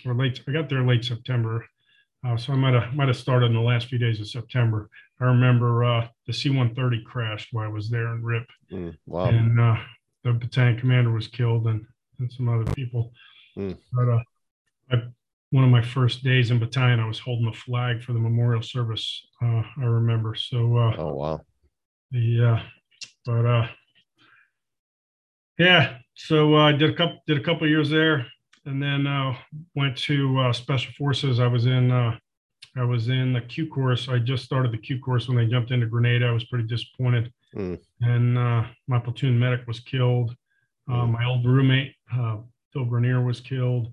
or 0.07 0.15
late. 0.15 0.41
I 0.49 0.53
got 0.53 0.69
there 0.69 0.87
late 0.87 1.05
September, 1.05 1.67
uh, 2.27 2.37
so 2.37 2.53
I 2.53 2.57
might 2.57 2.75
have 2.75 2.95
might 2.95 3.09
have 3.09 3.17
started 3.17 3.47
in 3.47 3.55
the 3.55 3.61
last 3.61 3.89
few 3.89 3.99
days 3.99 4.21
of 4.21 4.29
September. 4.29 4.89
I 5.21 5.25
remember 5.27 5.85
uh, 5.85 6.09
the 6.27 6.33
C-130 6.33 7.05
crashed 7.05 7.49
while 7.53 7.65
I 7.67 7.73
was 7.73 7.89
there 7.89 8.09
in 8.15 8.23
RIP 8.25 8.47
Mm, 8.73 8.97
wow. 9.07 9.27
and 9.27 9.61
uh, 9.61 9.77
the 10.25 10.33
battalion 10.33 10.79
commander 10.79 11.13
was 11.13 11.29
killed 11.29 11.67
and, 11.67 11.87
and 12.19 12.33
some 12.33 12.49
other 12.49 12.71
people. 12.73 13.13
Hmm. 13.55 13.73
But 13.93 14.09
uh, 14.09 14.23
I, 14.91 15.03
one 15.51 15.63
of 15.65 15.71
my 15.71 15.83
first 15.83 16.25
days 16.25 16.51
in 16.51 16.59
battalion, 16.59 16.99
I 16.99 17.07
was 17.07 17.21
holding 17.21 17.47
the 17.47 17.57
flag 17.57 18.03
for 18.03 18.13
the 18.13 18.19
memorial 18.19 18.63
service. 18.63 19.25
Uh, 19.41 19.63
I 19.81 19.85
remember. 19.85 20.35
So 20.35 20.77
uh, 20.77 20.97
Oh 20.99 21.15
wow. 21.15 21.41
the 22.11 22.45
uh, 22.57 22.63
but 23.25 23.47
uh, 23.47 23.69
yeah. 25.59 25.99
So 26.15 26.57
uh, 26.57 26.69
I 26.69 26.73
did 26.73 26.91
a 26.91 26.95
couple 26.95 27.21
did 27.27 27.39
a 27.39 27.43
couple 27.43 27.69
years 27.69 27.91
there, 27.91 28.27
and 28.65 28.83
then 28.83 29.07
uh, 29.07 29.35
went 29.77 29.97
to 29.99 30.39
uh, 30.41 30.53
special 30.53 30.93
forces. 30.99 31.39
I 31.39 31.47
was 31.47 31.67
in 31.67 31.91
uh, 31.91 32.17
I 32.77 32.83
was 32.85 33.09
in 33.09 33.33
the 33.33 33.41
Q 33.41 33.69
course. 33.69 34.09
I 34.09 34.19
just 34.19 34.45
started 34.45 34.73
the 34.73 34.79
Q 34.79 34.99
course 34.99 35.29
when 35.29 35.37
they 35.37 35.47
jumped 35.47 35.71
into 35.71 35.87
Grenada. 35.87 36.27
I 36.27 36.33
was 36.33 36.45
pretty 36.45 36.67
disappointed, 36.67 37.33
Mm. 37.55 37.79
and 38.01 38.37
uh, 38.39 38.65
my 38.89 38.99
platoon 38.99 39.39
medic 39.39 39.67
was 39.67 39.81
killed. 39.81 40.35
Uh, 40.91 41.05
Mm. 41.07 41.13
my 41.13 41.25
old 41.25 41.45
roommate 41.47 41.95
uh, 42.13 42.39
Phil 42.73 42.85
Grenier 42.85 43.23
was 43.23 43.41
killed, 43.41 43.93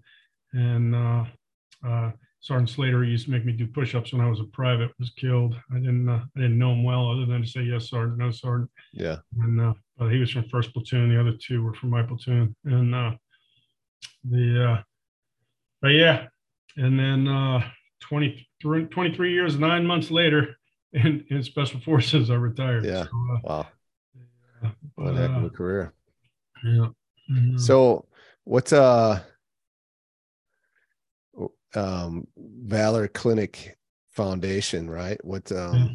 and 0.53 0.95
uh, 0.95 1.25
uh, 1.85 2.11
Sergeant 2.39 2.69
Slater 2.71 3.03
used 3.03 3.25
to 3.25 3.31
make 3.31 3.45
me 3.45 3.53
do 3.53 3.67
push-ups 3.67 4.11
when 4.13 4.21
I 4.25 4.27
was 4.29 4.39
a 4.39 4.45
private. 4.45 4.89
Was 4.97 5.11
killed. 5.11 5.55
I 5.71 5.75
didn't 5.75 6.09
uh, 6.09 6.23
I 6.35 6.39
didn't 6.39 6.57
know 6.57 6.71
him 6.73 6.83
well 6.83 7.11
other 7.11 7.27
than 7.27 7.41
to 7.43 7.47
say 7.47 7.61
yes, 7.61 7.89
Sergeant, 7.89 8.17
no, 8.17 8.31
Sergeant. 8.31 8.71
Yeah. 8.93 9.17
And 9.39 9.61
uh, 9.61 9.73
but 9.97 10.09
he 10.11 10.17
was 10.17 10.31
from 10.31 10.49
first 10.49 10.73
platoon. 10.73 11.09
The 11.09 11.19
other 11.21 11.37
two 11.37 11.63
were 11.63 11.75
from 11.75 11.91
my 11.91 12.01
platoon. 12.01 12.55
And 12.65 12.95
uh, 12.95 13.11
the 14.23 14.69
uh, 14.71 14.81
but 15.83 15.89
yeah, 15.89 16.27
and 16.77 16.99
then 16.99 17.27
uh, 18.03 18.07
23, 18.07 18.85
23 18.85 19.33
years, 19.33 19.57
nine 19.57 19.85
months 19.85 20.11
later, 20.11 20.57
in, 20.93 21.25
in 21.29 21.43
special 21.43 21.79
forces, 21.79 22.29
I 22.29 22.35
retired. 22.35 22.85
Yeah. 22.85 23.05
So, 23.05 23.09
uh, 23.33 23.39
Wow. 23.43 23.67
uh, 24.63 24.69
What 24.95 25.13
a 25.13 25.17
heck 25.17 25.29
of 25.29 25.43
uh, 25.43 25.47
a 25.47 25.49
career. 25.49 25.93
yeah. 26.63 26.85
Uh, 26.85 27.57
So 27.57 28.05
what's 28.43 28.73
uh 28.73 29.21
um 31.75 32.27
Valor 32.37 33.07
Clinic 33.07 33.77
Foundation, 34.11 34.89
right? 34.89 35.23
What 35.23 35.51
um 35.51 35.75
Yeah. 35.75 35.87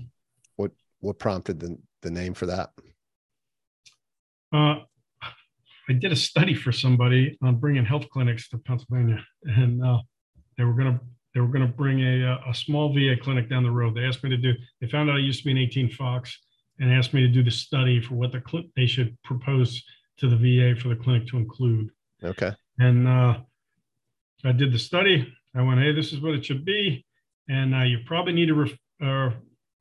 what 0.57 0.71
what 1.01 1.19
prompted 1.19 1.61
the 1.61 1.79
the 2.03 2.11
name 2.11 2.35
for 2.35 2.47
that? 2.47 2.71
Uh, 4.53 4.77
I 5.89 5.93
did 5.93 6.11
a 6.13 6.17
study 6.17 6.55
for 6.55 6.73
somebody 6.73 7.37
on 7.43 7.57
bringing 7.57 7.85
health 7.85 8.09
clinics 8.11 8.49
to 8.49 8.59
Pennsylvania, 8.59 9.25
and 9.45 9.85
uh, 9.85 9.99
they 10.57 10.65
were 10.65 10.73
gonna 10.73 11.01
they 11.37 11.43
were 11.43 11.49
gonna 11.49 11.67
bring 11.67 12.01
a 12.01 12.33
uh, 12.33 12.51
a 12.51 12.55
small 12.55 12.95
VA 12.95 13.15
clinic 13.21 13.51
down 13.51 13.63
the 13.63 13.71
road. 13.71 13.95
They 13.95 14.05
asked 14.05 14.25
me 14.25 14.31
to 14.31 14.39
do. 14.39 14.55
They 14.81 14.89
found 14.89 15.11
out 15.11 15.17
I 15.17 15.19
used 15.19 15.41
to 15.41 15.45
be 15.45 15.51
an 15.51 15.59
18 15.59 15.91
Fox, 15.91 16.35
and 16.81 16.91
asked 16.91 17.13
me 17.13 17.21
to 17.21 17.29
do 17.29 17.43
the 17.43 17.51
study 17.51 18.01
for 18.01 18.15
what 18.15 18.33
the 18.33 18.43
cl- 18.51 18.65
they 18.75 18.87
should 18.87 19.15
propose 19.23 19.85
to 20.17 20.31
the 20.31 20.37
VA 20.37 20.81
for 20.81 20.89
the 20.89 20.97
clinic 20.97 21.29
to 21.29 21.37
include. 21.37 21.91
Okay. 22.25 22.53
And 22.79 23.07
uh, 23.07 23.41
I 24.47 24.53
did 24.53 24.73
the 24.73 24.79
study. 24.79 25.31
I 25.55 25.61
went, 25.61 25.79
hey, 25.81 25.93
this 25.93 26.15
is 26.15 26.23
what 26.23 26.33
it 26.33 26.43
should 26.43 26.65
be, 26.65 27.05
and 27.51 27.75
uh, 27.75 27.83
you 27.83 27.99
probably 28.07 28.33
need 28.33 28.49
a 28.49 28.55
re- 28.55 28.81
uh, 29.03 29.31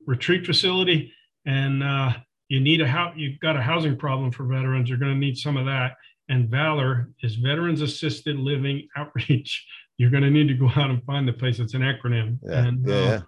retreat 0.05 0.45
facility, 0.45 1.13
and 1.45 1.81
uh, 1.81 2.11
you 2.49 2.59
need 2.59 2.81
a 2.81 2.87
house. 2.87 3.13
You've 3.15 3.39
got 3.39 3.55
a 3.55 3.61
housing 3.61 3.95
problem 3.95 4.29
for 4.29 4.43
veterans. 4.43 4.89
You're 4.89 4.97
going 4.97 5.13
to 5.13 5.17
need 5.17 5.37
some 5.37 5.55
of 5.55 5.65
that. 5.67 5.93
And 6.27 6.49
Valor 6.49 7.11
is 7.21 7.35
Veterans 7.35 7.81
Assisted 7.81 8.35
Living 8.35 8.89
Outreach. 8.97 9.65
You're 9.97 10.09
going 10.09 10.23
to 10.23 10.29
need 10.29 10.47
to 10.47 10.53
go 10.53 10.67
out 10.67 10.89
and 10.89 11.03
find 11.03 11.27
the 11.27 11.33
place. 11.33 11.59
It's 11.59 11.73
an 11.73 11.81
acronym. 11.81 12.39
Yeah, 12.43 12.65
and, 12.65 12.87
yeah, 12.87 12.95
uh, 12.95 13.21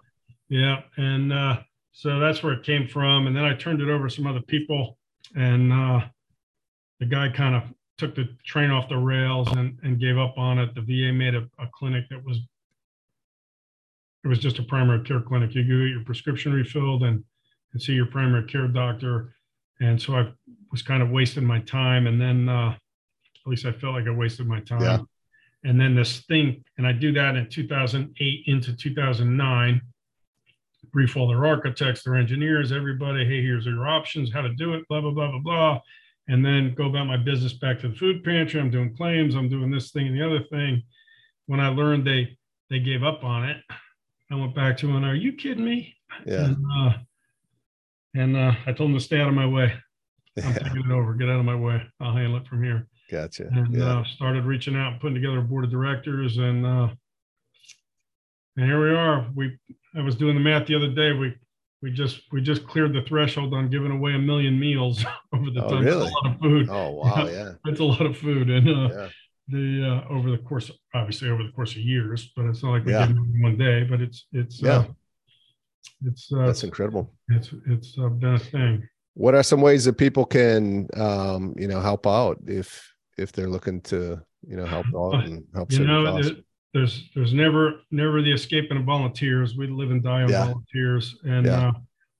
yeah. 0.49 0.81
and 0.97 1.33
uh, 1.33 1.57
so 1.91 2.19
that's 2.19 2.43
where 2.43 2.53
it 2.53 2.63
came 2.63 2.87
from. 2.87 3.27
And 3.27 3.35
then 3.35 3.45
I 3.45 3.53
turned 3.53 3.81
it 3.81 3.89
over 3.89 4.07
to 4.07 4.13
some 4.13 4.27
other 4.27 4.41
people, 4.41 4.97
and 5.35 5.71
uh, 5.71 6.01
the 6.99 7.05
guy 7.05 7.29
kind 7.29 7.55
of 7.55 7.63
took 7.97 8.15
the 8.15 8.29
train 8.45 8.69
off 8.69 8.89
the 8.89 8.97
rails 8.97 9.47
and, 9.53 9.77
and 9.83 9.99
gave 9.99 10.17
up 10.17 10.37
on 10.37 10.59
it. 10.59 10.75
The 10.75 10.81
VA 10.81 11.11
made 11.13 11.35
a, 11.35 11.47
a 11.59 11.67
clinic 11.73 12.05
that 12.09 12.23
was 12.23 12.39
it 14.23 14.27
was 14.27 14.39
just 14.39 14.59
a 14.59 14.63
primary 14.63 15.03
care 15.03 15.21
clinic. 15.21 15.55
You 15.55 15.63
get 15.63 15.93
your 15.93 16.03
prescription 16.03 16.51
refilled 16.51 17.03
and, 17.03 17.23
and 17.71 17.81
see 17.81 17.93
your 17.93 18.07
primary 18.07 18.45
care 18.45 18.67
doctor. 18.67 19.33
And 19.79 20.01
so 20.01 20.15
I 20.15 20.31
was 20.71 20.81
kind 20.81 21.01
of 21.01 21.11
wasting 21.11 21.45
my 21.45 21.59
time. 21.59 22.07
And 22.07 22.19
then 22.19 22.49
uh, 22.49 22.71
at 22.71 23.49
least 23.49 23.65
I 23.65 23.71
felt 23.71 23.95
like 23.95 24.05
I 24.05 24.11
wasted 24.11 24.45
my 24.45 24.59
time. 24.59 24.81
Yeah. 24.81 24.99
And 25.67 25.79
then 25.79 25.95
this 25.95 26.21
thing, 26.21 26.63
and 26.77 26.87
I 26.87 26.93
do 26.93 27.11
that 27.11 27.35
in 27.35 27.49
2008 27.49 28.43
into 28.47 28.73
2009 28.75 29.81
brief 30.93 31.17
all 31.17 31.27
their 31.27 31.45
architects, 31.45 32.03
their 32.03 32.15
engineers, 32.15 32.71
everybody. 32.71 33.25
Hey, 33.25 33.41
here's 33.41 33.65
your 33.65 33.85
options, 33.87 34.31
how 34.31 34.41
to 34.41 34.53
do 34.53 34.73
it, 34.73 34.87
blah, 34.87 35.01
blah, 35.01 35.11
blah, 35.11 35.29
blah, 35.31 35.39
blah. 35.39 35.81
And 36.29 36.43
then 36.43 36.73
go 36.73 36.87
about 36.87 37.07
my 37.07 37.17
business 37.17 37.53
back 37.53 37.79
to 37.81 37.89
the 37.89 37.95
food 37.95 38.23
pantry. 38.23 38.61
I'm 38.61 38.71
doing 38.71 38.95
claims, 38.95 39.35
I'm 39.35 39.49
doing 39.49 39.69
this 39.69 39.91
thing 39.91 40.07
and 40.07 40.17
the 40.17 40.25
other 40.25 40.43
thing. 40.49 40.83
When 41.47 41.59
I 41.59 41.67
learned 41.67 42.07
they 42.07 42.37
they 42.69 42.79
gave 42.79 43.03
up 43.03 43.23
on 43.25 43.47
it, 43.49 43.57
I 44.31 44.35
went 44.35 44.55
back 44.55 44.77
to 44.77 44.87
them, 44.87 45.03
are 45.03 45.15
you 45.15 45.33
kidding 45.33 45.65
me? 45.65 45.95
Yeah. 46.25 46.45
And, 46.45 46.65
uh, 46.79 46.93
and 48.15 48.37
uh, 48.37 48.53
I 48.65 48.71
told 48.71 48.89
them 48.89 48.97
to 48.97 49.03
stay 49.03 49.19
out 49.19 49.27
of 49.29 49.33
my 49.35 49.45
way. 49.47 49.73
I'm 50.37 50.43
Yeah. 50.53 50.57
taking 50.59 50.85
it 50.85 50.91
over. 50.91 51.13
Get 51.13 51.29
out 51.29 51.39
of 51.39 51.45
my 51.45 51.55
way. 51.55 51.81
I'll 51.99 52.13
handle 52.15 52.37
it 52.37 52.47
from 52.47 52.63
here. 52.63 52.87
Gotcha. 53.09 53.47
And 53.47 53.73
Yeah. 53.75 53.99
uh, 53.99 54.03
started 54.03 54.45
reaching 54.45 54.75
out, 54.75 54.93
and 54.93 55.01
putting 55.01 55.15
together 55.15 55.39
a 55.39 55.41
board 55.41 55.63
of 55.65 55.71
directors, 55.71 56.37
and 56.37 56.65
uh, 56.65 56.89
and 58.57 58.65
here 58.65 58.81
we 58.83 58.95
are. 58.95 59.27
We 59.35 59.57
I 59.95 60.01
was 60.01 60.15
doing 60.15 60.35
the 60.35 60.41
math 60.41 60.67
the 60.67 60.75
other 60.75 60.89
day. 60.93 61.13
We 61.13 61.35
we 61.81 61.91
just 61.91 62.21
we 62.31 62.41
just 62.41 62.67
cleared 62.67 62.93
the 62.93 63.01
threshold 63.03 63.53
on 63.53 63.69
giving 63.69 63.91
away 63.91 64.13
a 64.13 64.19
million 64.19 64.59
meals 64.59 65.05
over 65.33 65.49
the 65.51 65.63
Oh, 65.63 65.69
time. 65.69 65.83
That's 65.85 65.95
really? 65.95 66.09
a 66.09 66.13
lot 66.27 66.33
of 66.35 66.39
food. 66.41 66.69
Oh 66.69 66.91
wow, 66.91 67.27
yeah. 67.31 67.53
That's 67.63 67.79
a 67.79 67.83
lot 67.83 68.01
of 68.05 68.17
food, 68.17 68.49
and 68.49 68.67
uh, 68.67 68.89
Yeah. 68.89 69.09
the 69.47 70.03
uh, 70.05 70.13
over 70.13 70.31
the 70.31 70.39
course, 70.39 70.69
obviously 70.93 71.29
over 71.29 71.43
the 71.43 71.51
course 71.51 71.71
of 71.71 71.77
years, 71.77 72.31
but 72.35 72.45
it's 72.45 72.63
not 72.63 72.71
like 72.71 72.85
we 72.85 72.91
Yeah. 72.91 73.05
did 73.07 73.15
it 73.15 73.19
in 73.19 73.41
one 73.41 73.57
day. 73.57 73.83
But 73.83 74.01
it's 74.01 74.25
it's 74.33 74.61
Yeah. 74.61 74.79
uh, 74.79 74.85
it's 76.05 76.31
uh, 76.33 76.45
That's 76.45 76.63
incredible. 76.63 77.13
it's 77.29 77.51
it's 77.67 77.97
uh, 77.97 78.09
been 78.09 78.33
a 78.33 78.39
thing. 78.39 78.87
What 79.13 79.33
are 79.33 79.41
some 79.43 79.61
ways 79.61 79.85
that 79.85 79.97
people 79.97 80.25
can 80.25 80.87
um, 80.95 81.55
you 81.57 81.67
know, 81.67 81.79
help 81.79 82.05
out 82.05 82.37
if 82.45 82.93
if 83.17 83.31
they're 83.31 83.49
looking 83.49 83.81
to, 83.81 84.21
you 84.47 84.55
know, 84.55 84.65
help 84.65 84.85
out 84.95 85.25
and 85.25 85.45
help 85.53 85.71
You 85.71 85.85
know, 85.85 86.21
there- 86.21 86.35
there's 86.73 87.09
there's 87.15 87.33
never 87.33 87.81
never 87.91 88.21
the 88.21 88.31
escaping 88.31 88.77
of 88.77 88.83
volunteers. 88.83 89.55
We 89.55 89.67
live 89.67 89.89
and 89.89 90.03
die 90.03 90.23
on 90.23 90.29
Yeah. 90.29 90.45
volunteers, 90.45 91.17
and 91.23 91.45
Yeah. 91.45 91.69
uh, 91.69 91.71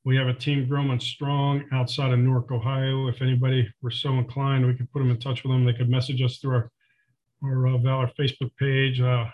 we 0.03 0.15
have 0.15 0.27
a 0.27 0.33
team 0.33 0.67
growing 0.67 0.99
strong 0.99 1.65
outside 1.71 2.11
of 2.11 2.19
Newark, 2.19 2.51
Ohio. 2.51 3.07
If 3.07 3.21
anybody 3.21 3.69
were 3.81 3.91
so 3.91 4.13
inclined, 4.17 4.65
we 4.65 4.73
could 4.73 4.91
put 4.91 4.99
them 4.99 5.11
in 5.11 5.19
touch 5.19 5.43
with 5.43 5.51
them. 5.51 5.63
They 5.65 5.73
could 5.73 5.89
message 5.89 6.21
us 6.21 6.37
through 6.39 6.55
our 6.55 6.71
our 7.43 7.67
uh, 7.67 7.77
Valor 7.77 8.07
Facebook 8.17 8.49
page, 8.57 8.99
uh, 8.99 9.27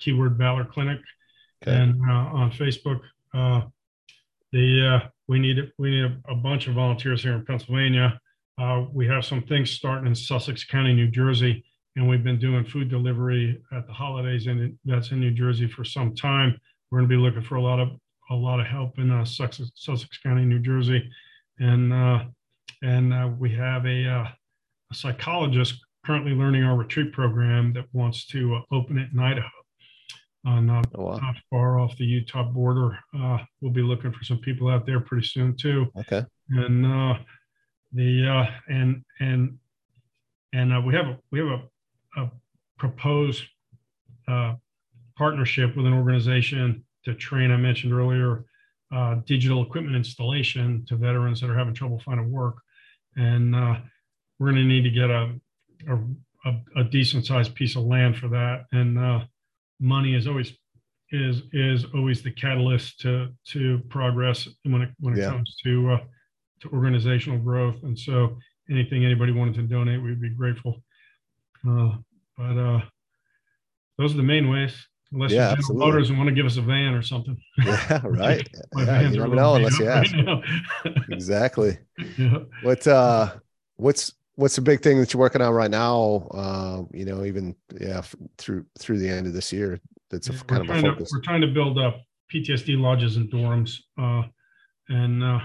keyword 0.00 0.36
Valor 0.36 0.64
Clinic, 0.66 1.00
Okay. 1.62 1.74
and 1.74 1.98
uh, 2.06 2.12
on 2.12 2.50
Facebook. 2.50 3.00
Uh, 3.32 3.62
the 4.52 4.86
uh, 4.86 5.08
we 5.28 5.38
need 5.38 5.72
we 5.78 5.90
need 5.90 6.04
a, 6.04 6.20
a 6.32 6.34
bunch 6.34 6.66
of 6.66 6.74
volunteers 6.74 7.22
here 7.22 7.34
in 7.34 7.44
Pennsylvania. 7.46 8.20
Uh, 8.60 8.84
we 8.92 9.06
have 9.06 9.24
some 9.24 9.42
things 9.42 9.70
starting 9.70 10.06
in 10.06 10.14
Sussex 10.14 10.64
County, 10.64 10.92
New 10.92 11.08
Jersey, 11.10 11.64
and 11.96 12.06
we've 12.08 12.22
been 12.22 12.38
doing 12.38 12.64
food 12.64 12.90
delivery 12.90 13.58
at 13.72 13.86
the 13.86 13.92
holidays, 13.92 14.46
and 14.48 14.76
that's 14.84 15.10
in 15.12 15.20
New 15.20 15.30
Jersey 15.30 15.66
for 15.66 15.82
some 15.82 16.14
time. 16.14 16.60
We're 16.90 16.98
going 16.98 17.08
to 17.08 17.16
be 17.16 17.20
looking 17.22 17.42
for 17.42 17.54
a 17.56 17.62
lot 17.62 17.80
of 17.80 17.88
a 18.30 18.34
lot 18.34 18.60
of 18.60 18.66
help 18.66 18.98
in 18.98 19.10
uh, 19.10 19.24
Sussex, 19.24 19.72
Sussex 19.74 20.18
County, 20.18 20.44
New 20.44 20.58
Jersey, 20.60 21.10
and 21.58 21.92
uh, 21.92 22.24
and 22.82 23.12
uh, 23.14 23.30
we 23.38 23.50
have 23.54 23.86
a, 23.86 24.06
uh, 24.06 24.28
a 24.90 24.94
psychologist 24.94 25.74
currently 26.04 26.32
learning 26.32 26.62
our 26.62 26.76
retreat 26.76 27.12
program 27.12 27.72
that 27.72 27.86
wants 27.92 28.26
to 28.26 28.56
uh, 28.56 28.60
open 28.74 28.98
it 28.98 29.08
in 29.12 29.18
Idaho. 29.18 29.46
Uh, 30.46 30.82
Oh, 30.94 31.04
wow. 31.04 31.16
not 31.18 31.36
far 31.50 31.78
off 31.78 31.96
the 31.98 32.04
Utah 32.04 32.44
border. 32.44 32.98
Uh, 33.18 33.38
we'll 33.60 33.72
be 33.72 33.82
looking 33.82 34.10
for 34.10 34.24
some 34.24 34.38
people 34.38 34.68
out 34.68 34.86
there 34.86 34.98
pretty 35.00 35.26
soon 35.26 35.54
too. 35.54 35.86
Okay. 35.98 36.24
And 36.48 36.86
uh, 36.86 37.18
the 37.92 38.26
uh, 38.28 38.46
and 38.68 39.04
and 39.20 39.58
and 40.52 40.72
uh, 40.72 40.80
we 40.84 40.94
have 40.94 41.06
a 41.06 41.18
we 41.30 41.38
have 41.40 41.48
a, 41.48 42.22
a 42.22 42.30
proposed 42.78 43.44
uh, 44.28 44.54
partnership 45.16 45.76
with 45.76 45.86
an 45.86 45.92
organization 45.92 46.84
to 47.04 47.14
train. 47.14 47.50
I 47.50 47.56
mentioned 47.56 47.92
earlier 47.92 48.44
uh, 48.92 49.16
digital 49.26 49.62
equipment 49.62 49.96
installation 49.96 50.84
to 50.86 50.96
veterans 50.96 51.40
that 51.40 51.50
are 51.50 51.58
having 51.58 51.74
trouble 51.74 52.00
finding 52.04 52.30
work, 52.30 52.56
and 53.16 53.54
uh, 53.54 53.76
we're 54.38 54.50
going 54.50 54.62
to 54.62 54.64
need 54.64 54.82
to 54.82 54.90
get 54.90 55.10
a 55.10 55.34
a, 55.88 55.98
a, 56.48 56.80
a 56.80 56.84
decent 56.84 57.26
sized 57.26 57.54
piece 57.54 57.76
of 57.76 57.84
land 57.84 58.16
for 58.16 58.28
that. 58.28 58.66
And 58.72 58.98
uh, 58.98 59.20
money 59.80 60.14
is 60.14 60.26
always 60.26 60.52
is 61.12 61.42
is 61.52 61.84
always 61.94 62.22
the 62.22 62.30
catalyst 62.30 63.00
to 63.00 63.28
to 63.48 63.80
progress 63.88 64.48
when 64.62 64.82
it 64.82 64.90
when 65.00 65.14
it 65.14 65.20
Yeah. 65.20 65.30
comes 65.32 65.56
to 65.64 65.92
uh, 65.92 65.98
to 66.60 66.68
organizational 66.70 67.38
growth. 67.38 67.76
And 67.82 67.98
so 67.98 68.36
anything 68.70 69.04
anybody 69.04 69.32
wanted 69.32 69.54
to 69.54 69.62
donate, 69.62 70.02
we'd 70.02 70.20
be 70.20 70.30
grateful. 70.30 70.82
Uh, 71.68 71.92
but 72.36 72.56
uh, 72.58 72.80
those 73.98 74.14
are 74.14 74.16
the 74.16 74.22
main 74.22 74.48
ways. 74.48 74.74
Unless 75.12 75.32
Yeah, 75.32 75.48
you're 75.48 75.56
General. 75.56 75.86
Motors 75.88 76.08
and 76.10 76.18
want 76.18 76.28
to 76.28 76.34
give 76.34 76.46
us 76.46 76.56
a 76.56 76.62
van 76.62 76.94
or 76.94 77.02
something. 77.02 77.36
Yeah, 77.64 78.00
right. 78.04 78.48
Yeah, 78.76 79.00
you 79.02 79.18
never 79.18 79.34
know 79.34 79.56
unless 79.56 79.78
you 79.80 79.88
ask. 79.88 80.14
right. 80.14 80.94
Exactly. 81.10 81.78
yeah. 82.16 82.38
What 82.62 82.86
uh 82.86 83.34
what's 83.76 84.12
what's 84.36 84.54
the 84.54 84.62
big 84.62 84.82
thing 84.82 85.00
that 85.00 85.12
you're 85.12 85.20
working 85.20 85.42
on 85.42 85.52
right 85.52 85.70
now? 85.70 86.28
Um, 86.30 86.88
you 86.94 87.04
know, 87.04 87.24
even 87.24 87.56
yeah, 87.80 88.02
through 88.38 88.64
through 88.78 88.98
the 88.98 89.08
end 89.08 89.26
of 89.26 89.32
this 89.32 89.52
year. 89.52 89.80
That's 90.10 90.28
a 90.28 90.32
Yeah, 90.32 90.38
kind 90.46 90.60
of 90.62 90.68
a 90.68 90.72
trying 90.72 90.84
to 90.84 90.90
focus. 90.92 91.10
we're 91.12 91.20
trying 91.22 91.40
to 91.40 91.46
build 91.48 91.76
up 91.78 92.00
PTSD 92.32 92.78
lodges 92.78 93.16
and 93.16 93.30
dorms, 93.32 93.78
uh, 93.98 94.22
and 94.88 95.22
uh, 95.24 95.40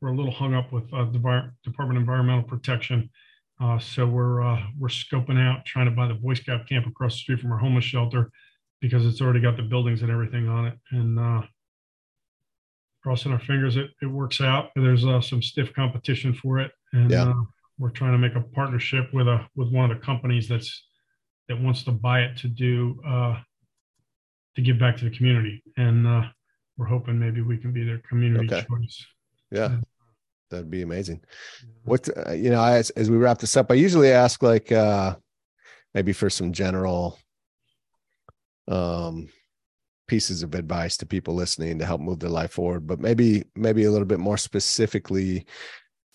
we're 0.00 0.08
a 0.10 0.16
little 0.16 0.32
hung 0.32 0.54
up 0.54 0.72
with 0.72 0.92
uh, 0.92 1.04
the 1.04 1.18
Department 1.64 1.96
of 1.96 2.02
Environmental 2.02 2.42
Protection. 2.42 3.10
Uh, 3.60 3.78
so 3.78 4.06
we're 4.06 4.42
uh, 4.42 4.58
we're 4.78 4.88
scoping 4.88 5.38
out 5.38 5.64
trying 5.66 5.84
to 5.84 5.90
buy 5.90 6.06
the 6.06 6.14
Boy 6.14 6.34
Scout 6.34 6.66
camp 6.68 6.86
across 6.86 7.14
the 7.14 7.18
street 7.18 7.40
from 7.40 7.52
our 7.52 7.58
homeless 7.58 7.84
shelter 7.84 8.30
because 8.80 9.04
it's 9.04 9.20
already 9.20 9.40
got 9.40 9.56
the 9.56 9.62
buildings 9.62 10.00
and 10.00 10.10
everything 10.10 10.48
on 10.48 10.66
it. 10.66 10.78
And 10.92 11.18
uh, 11.18 11.42
crossing 13.02 13.32
our 13.32 13.38
fingers, 13.40 13.76
it, 13.76 13.90
it 14.00 14.06
works 14.06 14.40
out. 14.40 14.70
There's 14.74 15.04
uh, 15.04 15.20
some 15.20 15.42
stiff 15.42 15.74
competition 15.74 16.32
for 16.32 16.58
it, 16.60 16.70
and 16.94 17.10
Yeah. 17.10 17.28
uh, 17.30 17.34
we're 17.78 17.90
trying 17.90 18.12
to 18.12 18.18
make 18.18 18.34
a 18.34 18.40
partnership 18.40 19.12
with 19.12 19.28
a 19.28 19.46
with 19.54 19.68
one 19.70 19.90
of 19.90 19.98
the 19.98 20.02
companies 20.04 20.48
that's 20.48 20.86
that 21.48 21.60
wants 21.60 21.82
to 21.82 21.92
buy 21.92 22.20
it 22.22 22.38
to 22.38 22.48
do 22.48 22.98
uh, 23.06 23.38
to 24.56 24.62
give 24.62 24.78
back 24.78 24.96
to 24.96 25.04
the 25.04 25.10
community. 25.14 25.62
And 25.76 26.06
uh, 26.06 26.22
we're 26.78 26.86
hoping 26.86 27.18
maybe 27.18 27.42
we 27.42 27.58
can 27.58 27.72
be 27.74 27.84
their 27.84 27.98
community 28.08 28.46
Okay. 28.46 28.66
choice. 28.66 29.04
Yeah. 29.50 29.76
That'd 30.50 30.70
be 30.70 30.82
amazing. 30.82 31.22
What 31.84 32.08
uh, 32.26 32.32
you 32.32 32.50
know, 32.50 32.62
as 32.62 32.90
as 32.90 33.10
we 33.10 33.16
wrap 33.16 33.38
this 33.38 33.56
up, 33.56 33.70
I 33.70 33.74
usually 33.74 34.10
ask 34.10 34.42
like 34.42 34.72
uh 34.72 35.16
maybe 35.94 36.12
for 36.12 36.28
some 36.28 36.52
general 36.52 37.18
um 38.68 39.28
pieces 40.08 40.42
of 40.42 40.54
advice 40.56 40.96
to 40.96 41.06
people 41.06 41.34
listening 41.34 41.78
to 41.78 41.86
help 41.86 42.00
move 42.00 42.18
their 42.18 42.30
life 42.30 42.52
forward, 42.52 42.86
but 42.86 42.98
maybe 42.98 43.44
maybe 43.54 43.84
a 43.84 43.90
little 43.90 44.06
bit 44.06 44.18
more 44.18 44.36
specifically 44.36 45.46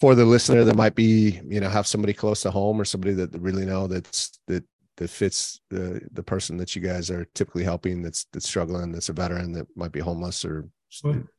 for 0.02 0.16
the 0.16 0.26
listener 0.26 0.66
that 0.66 0.76
might 0.76 0.96
be, 0.96 1.40
you 1.48 1.62
know, 1.62 1.70
have 1.70 1.88
somebody 1.88 2.14
close 2.14 2.42
to 2.42 2.52
home 2.52 2.80
or 2.80 2.86
somebody 2.86 3.14
that 3.14 3.32
really 3.40 3.66
know 3.66 3.88
that's 3.88 4.38
that 4.48 4.66
that 4.98 5.10
fits 5.10 5.62
the 5.70 6.02
the 6.12 6.24
person 6.24 6.58
that 6.58 6.76
you 6.76 6.82
guys 6.82 7.10
are 7.10 7.26
typically 7.36 7.64
helping 7.64 8.02
that's 8.02 8.26
that's 8.34 8.48
struggling, 8.48 8.92
that's 8.92 9.10
a 9.10 9.14
veteran 9.14 9.54
that 9.54 9.68
might 9.78 9.94
be 9.94 10.02
homeless 10.02 10.44
or 10.44 10.68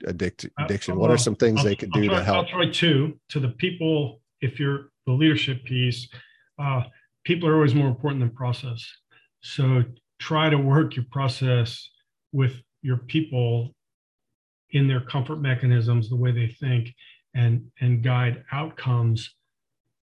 addict 0.06 0.46
addiction. 0.58 0.92
I'll, 0.94 0.98
What 1.00 1.10
uh, 1.10 1.14
are 1.14 1.18
some 1.18 1.36
things 1.36 1.58
I'll- 1.60 1.64
they 1.64 1.76
could 1.76 1.90
I'll 1.94 2.00
do 2.02 2.08
try- 2.08 2.18
to 2.18 2.24
help? 2.24 2.36
I'll 2.46 2.52
try 2.52 2.70
two 2.70 3.18
to 3.30 3.40
the 3.40 3.48
people. 3.50 4.20
If 4.40 4.60
you're 4.60 4.90
the 5.06 5.12
leadership 5.12 5.64
piece, 5.64 6.08
uh, 6.58 6.84
people 7.24 7.48
are 7.48 7.54
always 7.54 7.74
more 7.74 7.88
important 7.88 8.20
than 8.20 8.30
process. 8.30 8.84
So 9.40 9.84
try 10.18 10.50
to 10.50 10.58
work 10.58 10.96
your 10.96 11.06
process 11.10 11.88
with 12.32 12.54
your 12.82 12.98
people 12.98 13.74
in 14.70 14.88
their 14.88 15.00
comfort 15.00 15.36
mechanisms, 15.36 16.08
the 16.08 16.16
way 16.16 16.32
they 16.32 16.48
think, 16.48 16.92
and 17.34 17.70
and 17.80 18.02
guide 18.02 18.44
outcomes 18.52 19.34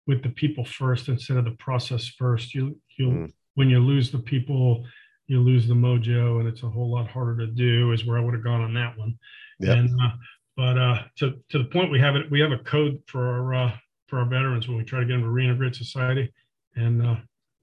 with 0.07 0.23
the 0.23 0.29
people 0.31 0.65
first 0.65 1.09
instead 1.09 1.37
of 1.37 1.45
the 1.45 1.53
process 1.53 2.09
first. 2.09 2.55
You 2.55 2.79
you 2.97 3.07
Mm. 3.09 3.33
when 3.55 3.69
you 3.71 3.81
lose 3.81 4.11
the 4.11 4.19
people, 4.19 4.87
you 5.27 5.41
lose 5.41 5.67
the 5.67 5.75
mojo 5.75 6.41
and 6.41 6.49
it's 6.49 6.63
a 6.63 6.69
whole 6.69 6.91
lot 6.91 7.09
harder 7.09 7.37
to 7.39 7.47
do 7.47 7.93
is 7.93 8.05
where 8.05 8.19
I 8.19 8.21
would 8.21 8.35
have 8.35 8.45
gone 8.45 8.61
on 8.61 8.75
that 8.75 8.99
one. 8.99 9.19
Yep. 9.61 9.77
And 9.77 10.01
uh, 10.01 10.11
but 10.57 10.79
uh, 10.79 11.03
to 11.17 11.35
to 11.51 11.59
the 11.59 11.65
point 11.65 11.91
we 11.91 12.01
have 12.01 12.17
it 12.17 12.31
we 12.31 12.41
have 12.41 12.53
a 12.53 12.59
code 12.59 13.01
for 13.07 13.25
our 13.27 13.55
uh, 13.55 13.73
for 14.09 14.19
our 14.19 14.27
veterans 14.27 14.69
when 14.69 14.77
we 14.77 14.85
try 14.85 15.01
to 15.01 15.07
get 15.07 15.15
them 15.15 15.23
to 15.23 15.29
reintegrate 15.29 15.75
society, 15.75 16.33
and 16.77 17.05
uh, 17.05 17.17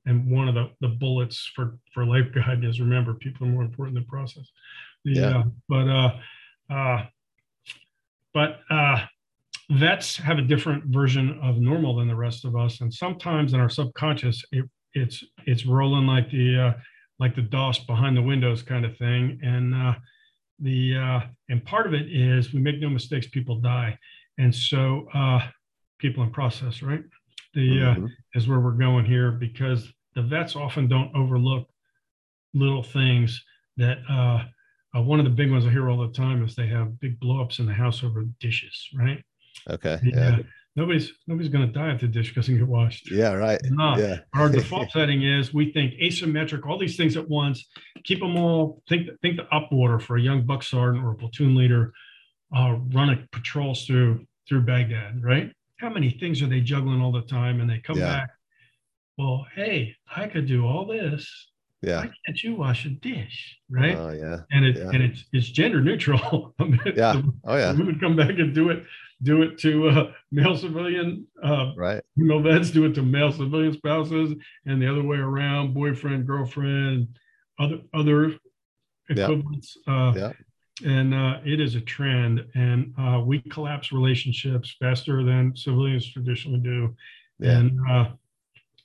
and 0.06 0.30
one 0.30 0.48
of 0.48 0.56
the 0.56 0.72
the 0.82 0.88
bullets 0.88 1.52
for 1.56 1.78
for 1.94 2.06
life 2.06 2.32
guide 2.34 2.64
is 2.64 2.80
remember 2.80 3.14
people 3.14 3.46
are 3.48 3.52
more 3.52 3.64
important 3.64 3.96
than 3.96 4.06
process. 4.06 4.50
The, 5.06 5.12
Yeah. 5.12 5.38
uh, 5.38 5.44
but 5.68 5.88
uh, 5.88 6.20
uh, 6.74 7.06
but 8.34 8.60
uh, 8.70 9.06
vets 9.70 10.18
have 10.18 10.40
a 10.40 10.44
different 10.44 10.86
version 10.86 11.40
of 11.42 11.58
normal 11.58 11.98
than 11.98 12.08
the 12.08 12.16
rest 12.16 12.46
of 12.46 12.56
us, 12.56 12.82
and 12.82 12.94
sometimes 12.94 13.54
in 13.54 13.60
our 13.60 13.70
subconscious 13.70 14.44
it 14.52 14.66
it's 14.94 15.24
it's 15.46 15.66
rolling 15.66 16.08
like 16.08 16.32
the 16.32 16.60
uh, 16.60 16.74
like 17.20 17.36
the 17.36 17.42
DOS 17.42 17.80
behind 17.80 18.16
the 18.16 18.22
windows 18.22 18.62
kind 18.64 18.86
of 18.86 18.98
thing, 18.98 19.40
and 19.44 19.74
uh, 19.76 19.96
the 20.60 20.96
uh, 20.98 21.20
and 21.50 21.64
part 21.66 21.86
of 21.88 21.94
it 21.94 22.12
is 22.12 22.54
we 22.54 22.60
make 22.62 22.80
no 22.80 22.90
mistakes, 22.90 23.28
people 23.28 23.60
die, 23.60 23.98
and 24.38 24.54
so 24.54 25.08
uh, 25.14 25.42
people 26.00 26.24
in 26.24 26.32
process, 26.32 26.82
right? 26.82 27.04
The 27.54 27.84
uh, 27.84 27.96
Mhm. 27.96 28.10
is 28.36 28.48
where 28.48 28.60
we're 28.60 28.72
going 28.72 29.06
here 29.06 29.32
because 29.32 29.92
the 30.16 30.22
vets 30.22 30.56
often 30.56 30.88
don't 30.88 31.14
overlook 31.16 31.68
little 32.54 32.84
things 32.84 33.44
that 33.78 34.00
uh, 34.10 34.46
uh, 34.96 35.02
one 35.02 35.20
of 35.20 35.26
the 35.26 35.32
big 35.32 35.52
ones 35.52 35.66
I 35.66 35.72
hear 35.72 35.90
all 35.90 35.98
the 36.08 36.14
time 36.14 36.44
is 36.44 36.56
they 36.56 36.68
have 36.68 37.00
big 37.00 37.20
blowups 37.20 37.60
in 37.60 37.66
the 37.66 37.74
house 37.74 38.04
over 38.04 38.24
dishes, 38.40 38.88
right? 38.96 39.24
Okay. 39.70 40.00
Yeah. 40.04 40.38
Yeah. 40.38 40.44
Nobody's 40.80 41.12
nobody's 41.28 41.52
going 41.52 41.68
to 41.68 41.74
die 41.74 41.92
if 41.92 42.00
the 42.00 42.08
dish 42.08 42.34
doesn't 42.34 42.58
get 42.58 42.66
washed. 42.66 43.12
Yeah. 43.12 43.34
Right. 43.34 43.60
Yeah. 43.78 44.20
Our 44.34 44.48
default 44.58 44.90
setting 44.92 45.24
is 45.24 45.54
we 45.54 45.74
think 45.74 45.96
asymmetric, 45.96 46.66
all 46.66 46.78
these 46.78 46.96
things 46.96 47.18
at 47.18 47.28
once, 47.28 47.68
keep 48.06 48.22
them 48.22 48.38
all, 48.38 48.82
think 48.88 49.10
think 49.22 49.36
the 49.36 49.44
up 49.54 49.68
order 49.74 50.00
for 50.00 50.16
a 50.16 50.22
young 50.22 50.46
buck 50.46 50.64
sergeant 50.64 51.04
or 51.04 51.12
a 51.12 51.16
platoon 51.16 51.54
leader, 51.54 51.92
uh, 52.56 52.78
running 52.94 53.28
patrols 53.34 53.86
through 53.86 54.26
through 54.48 54.62
Baghdad, 54.62 55.22
right? 55.22 55.52
How 55.82 55.90
many 55.90 56.12
things 56.12 56.42
are 56.42 56.48
they 56.48 56.62
juggling 56.62 57.02
all 57.02 57.12
the 57.12 57.24
time? 57.24 57.60
And 57.60 57.70
they 57.70 57.80
come 57.80 57.98
Yeah. 57.98 58.20
back. 58.20 58.30
Well, 59.18 59.46
hey, 59.54 59.96
I 60.16 60.28
could 60.28 60.48
do 60.48 60.66
all 60.66 60.86
this. 60.86 61.30
Yeah. 61.82 61.98
Why 62.00 62.10
can't 62.26 62.42
you 62.44 62.56
wash 62.56 62.86
a 62.86 62.90
dish? 62.90 63.58
Right. 63.70 63.98
Oh 63.98 64.12
yeah. 64.12 64.38
and 64.52 64.64
it 64.66 64.78
yeah. 64.78 64.92
and 64.94 65.04
it's 65.04 65.26
it's 65.34 65.50
gender 65.50 65.82
neutral. 65.82 66.56
Yeah. 66.96 67.14
the- 67.14 67.34
Oh 67.44 67.58
yeah. 67.58 67.74
We 67.74 67.84
would 67.84 68.00
come 68.00 68.16
back 68.16 68.40
and 68.40 68.56
do 68.56 68.70
it, 68.70 68.84
do 69.22 69.42
it 69.42 69.58
to 69.60 69.90
uh, 69.90 70.12
male 70.32 70.56
civilian 70.58 71.28
uh, 71.44 71.72
Right. 71.76 72.02
female 72.18 72.42
vets 72.42 72.72
do 72.72 72.86
it 72.86 72.94
to 72.96 73.02
male 73.02 73.32
civilian 73.32 73.74
spouses 73.74 74.34
and 74.66 74.82
the 74.82 74.90
other 74.90 75.04
way 75.04 75.18
around 75.18 75.74
boyfriend 75.74 76.26
girlfriend 76.26 77.08
other 77.60 77.80
other 77.94 78.36
equivalents 79.10 79.78
uh, 79.88 80.14
Yeah. 80.16 80.32
and 80.86 81.14
uh, 81.14 81.40
it 81.46 81.60
is 81.60 81.76
a 81.76 81.82
trend 81.82 82.46
and 82.56 82.94
uh, 82.98 83.22
we 83.26 83.40
collapse 83.42 83.92
relationships 83.92 84.76
faster 84.80 85.24
than 85.24 85.56
civilians 85.56 86.12
traditionally 86.12 86.60
do 86.60 86.96
Yeah. 87.40 87.60
and 87.60 87.80
uh, 87.90 88.10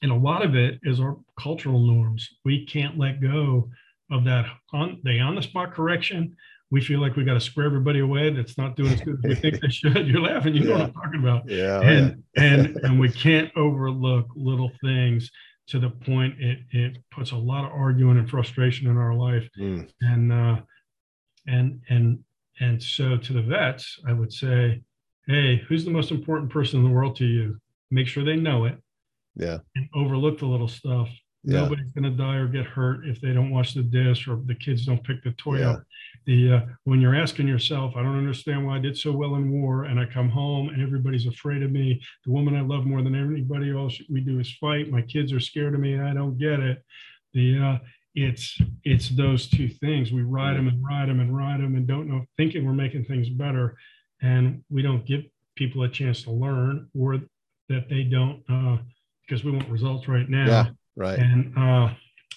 and 0.02 0.10
a 0.10 0.16
lot 0.16 0.44
of 0.44 0.54
it 0.54 0.80
is 0.82 1.00
our 1.00 1.16
cultural 1.38 1.78
norms 1.86 2.28
we 2.44 2.66
can't 2.66 2.98
let 2.98 3.20
go 3.20 3.70
of 4.10 4.24
that 4.24 4.46
on 4.72 5.00
the 5.04 5.20
on 5.20 5.34
the 5.34 5.42
spot 5.42 5.72
correction 5.72 6.36
we 6.70 6.80
feel 6.80 7.00
like 7.00 7.14
we 7.16 7.24
got 7.24 7.34
to 7.34 7.40
square 7.40 7.66
everybody 7.66 8.00
away 8.00 8.30
that's 8.30 8.56
not 8.58 8.74
doing 8.76 8.92
as 8.92 9.00
good 9.00 9.16
as 9.16 9.28
we 9.28 9.34
think 9.34 9.60
they 9.60 9.68
should 9.68 10.06
you're 10.08 10.20
laughing 10.20 10.54
you 10.54 10.64
know 10.64 10.72
what 10.72 10.80
i'm 10.82 10.92
talking 10.92 11.20
about 11.20 11.48
Yeah. 11.48 11.78
oh, 11.78 11.82
yeah. 11.82 11.90
and 11.90 12.22
and 12.36 12.76
and 12.84 12.98
we 13.00 13.10
can't 13.10 13.50
overlook 13.56 14.26
little 14.34 14.70
things 14.82 15.30
to 15.68 15.78
the 15.78 15.90
point 15.90 16.34
it 16.40 16.58
it 16.70 16.98
puts 17.10 17.30
a 17.32 17.36
lot 17.36 17.64
of 17.64 17.72
arguing 17.72 18.18
and 18.18 18.28
frustration 18.28 18.88
in 18.88 18.96
our 18.96 19.14
life 19.14 19.48
Mm, 19.58 19.88
and 20.00 20.32
uh 20.32 20.56
and 21.46 21.80
and 21.90 22.18
and 22.60 22.82
so 22.82 23.16
to 23.16 23.32
the 23.32 23.42
vets 23.42 23.98
i 24.08 24.12
would 24.12 24.32
say 24.32 24.80
hey 25.26 25.56
who's 25.68 25.84
the 25.84 25.90
most 25.90 26.10
important 26.10 26.50
person 26.50 26.80
in 26.80 26.84
the 26.84 26.90
world 26.90 27.16
to 27.16 27.26
you 27.26 27.58
make 27.90 28.06
sure 28.08 28.24
they 28.24 28.36
know 28.36 28.64
it 28.64 28.76
yeah. 29.36 29.58
and 29.76 29.88
overlook 29.94 30.38
the 30.38 30.46
little 30.46 30.68
stuff 30.68 31.08
Yeah. 31.44 31.60
nobody's 31.62 31.90
going 31.92 32.04
to 32.04 32.10
die 32.16 32.36
or 32.36 32.48
get 32.48 32.64
hurt 32.66 33.06
if 33.06 33.20
they 33.20 33.32
don't 33.32 33.50
wash 33.50 33.74
the 33.74 33.82
dish 33.82 34.26
or 34.28 34.40
the 34.46 34.54
kids 34.54 34.86
don't 34.86 35.02
pick 35.04 35.22
the 35.22 35.32
toy 35.32 35.58
Yeah. 35.60 35.70
up. 35.72 35.84
The 36.26 36.52
uh, 36.52 36.60
when 36.84 37.00
you're 37.02 37.14
asking 37.14 37.46
yourself 37.48 37.94
i 37.96 38.02
don't 38.02 38.16
understand 38.16 38.66
why 38.66 38.76
i 38.76 38.78
did 38.78 38.96
so 38.96 39.12
well 39.12 39.34
in 39.34 39.50
war 39.50 39.84
and 39.84 40.00
i 40.00 40.06
come 40.06 40.30
home 40.30 40.70
and 40.70 40.80
everybody's 40.82 41.26
afraid 41.26 41.62
of 41.62 41.70
me. 41.70 42.00
The 42.24 42.30
woman 42.32 42.56
i 42.56 42.62
love 42.62 42.86
more 42.86 43.02
than 43.02 43.14
anybody 43.14 43.74
all 43.74 43.90
sh- 43.90 44.02
we 44.10 44.20
do 44.20 44.38
is 44.40 44.50
fight. 44.58 44.90
My 44.90 45.02
kids 45.02 45.32
are 45.34 45.40
scared 45.40 45.74
of 45.74 45.80
me 45.80 45.92
and 45.94 46.08
i 46.08 46.14
don't 46.14 46.38
get 46.38 46.60
it. 46.60 46.82
The 47.34 47.58
uh, 47.58 47.78
it's 48.14 48.58
it's 48.84 49.08
those 49.10 49.48
two 49.48 49.68
things. 49.68 50.12
We 50.12 50.22
ride 50.22 50.56
them 50.56 50.68
and 50.68 50.82
ride 50.82 51.08
them 51.08 51.20
and 51.20 51.36
ride 51.36 51.60
them 51.60 51.74
and 51.74 51.86
don't 51.86 52.08
know 52.08 52.24
thinking 52.38 52.64
we're 52.64 52.72
making 52.72 53.04
things 53.04 53.28
better. 53.28 53.76
And 54.22 54.62
we 54.70 54.80
don't 54.82 55.04
give 55.04 55.24
people 55.56 55.82
a 55.82 55.88
chance 55.88 56.22
to 56.22 56.30
learn 56.30 56.88
or 56.98 57.20
that 57.68 57.88
they 57.90 58.04
don't 58.04 58.42
uh, 58.48 58.78
because 59.26 59.44
we 59.44 59.50
want 59.50 59.68
results 59.68 60.06
right 60.08 60.28
now. 60.28 60.46
Yeah. 60.46 60.66
Right. 60.96 61.18
and 61.18 61.56
uh, 61.56 61.92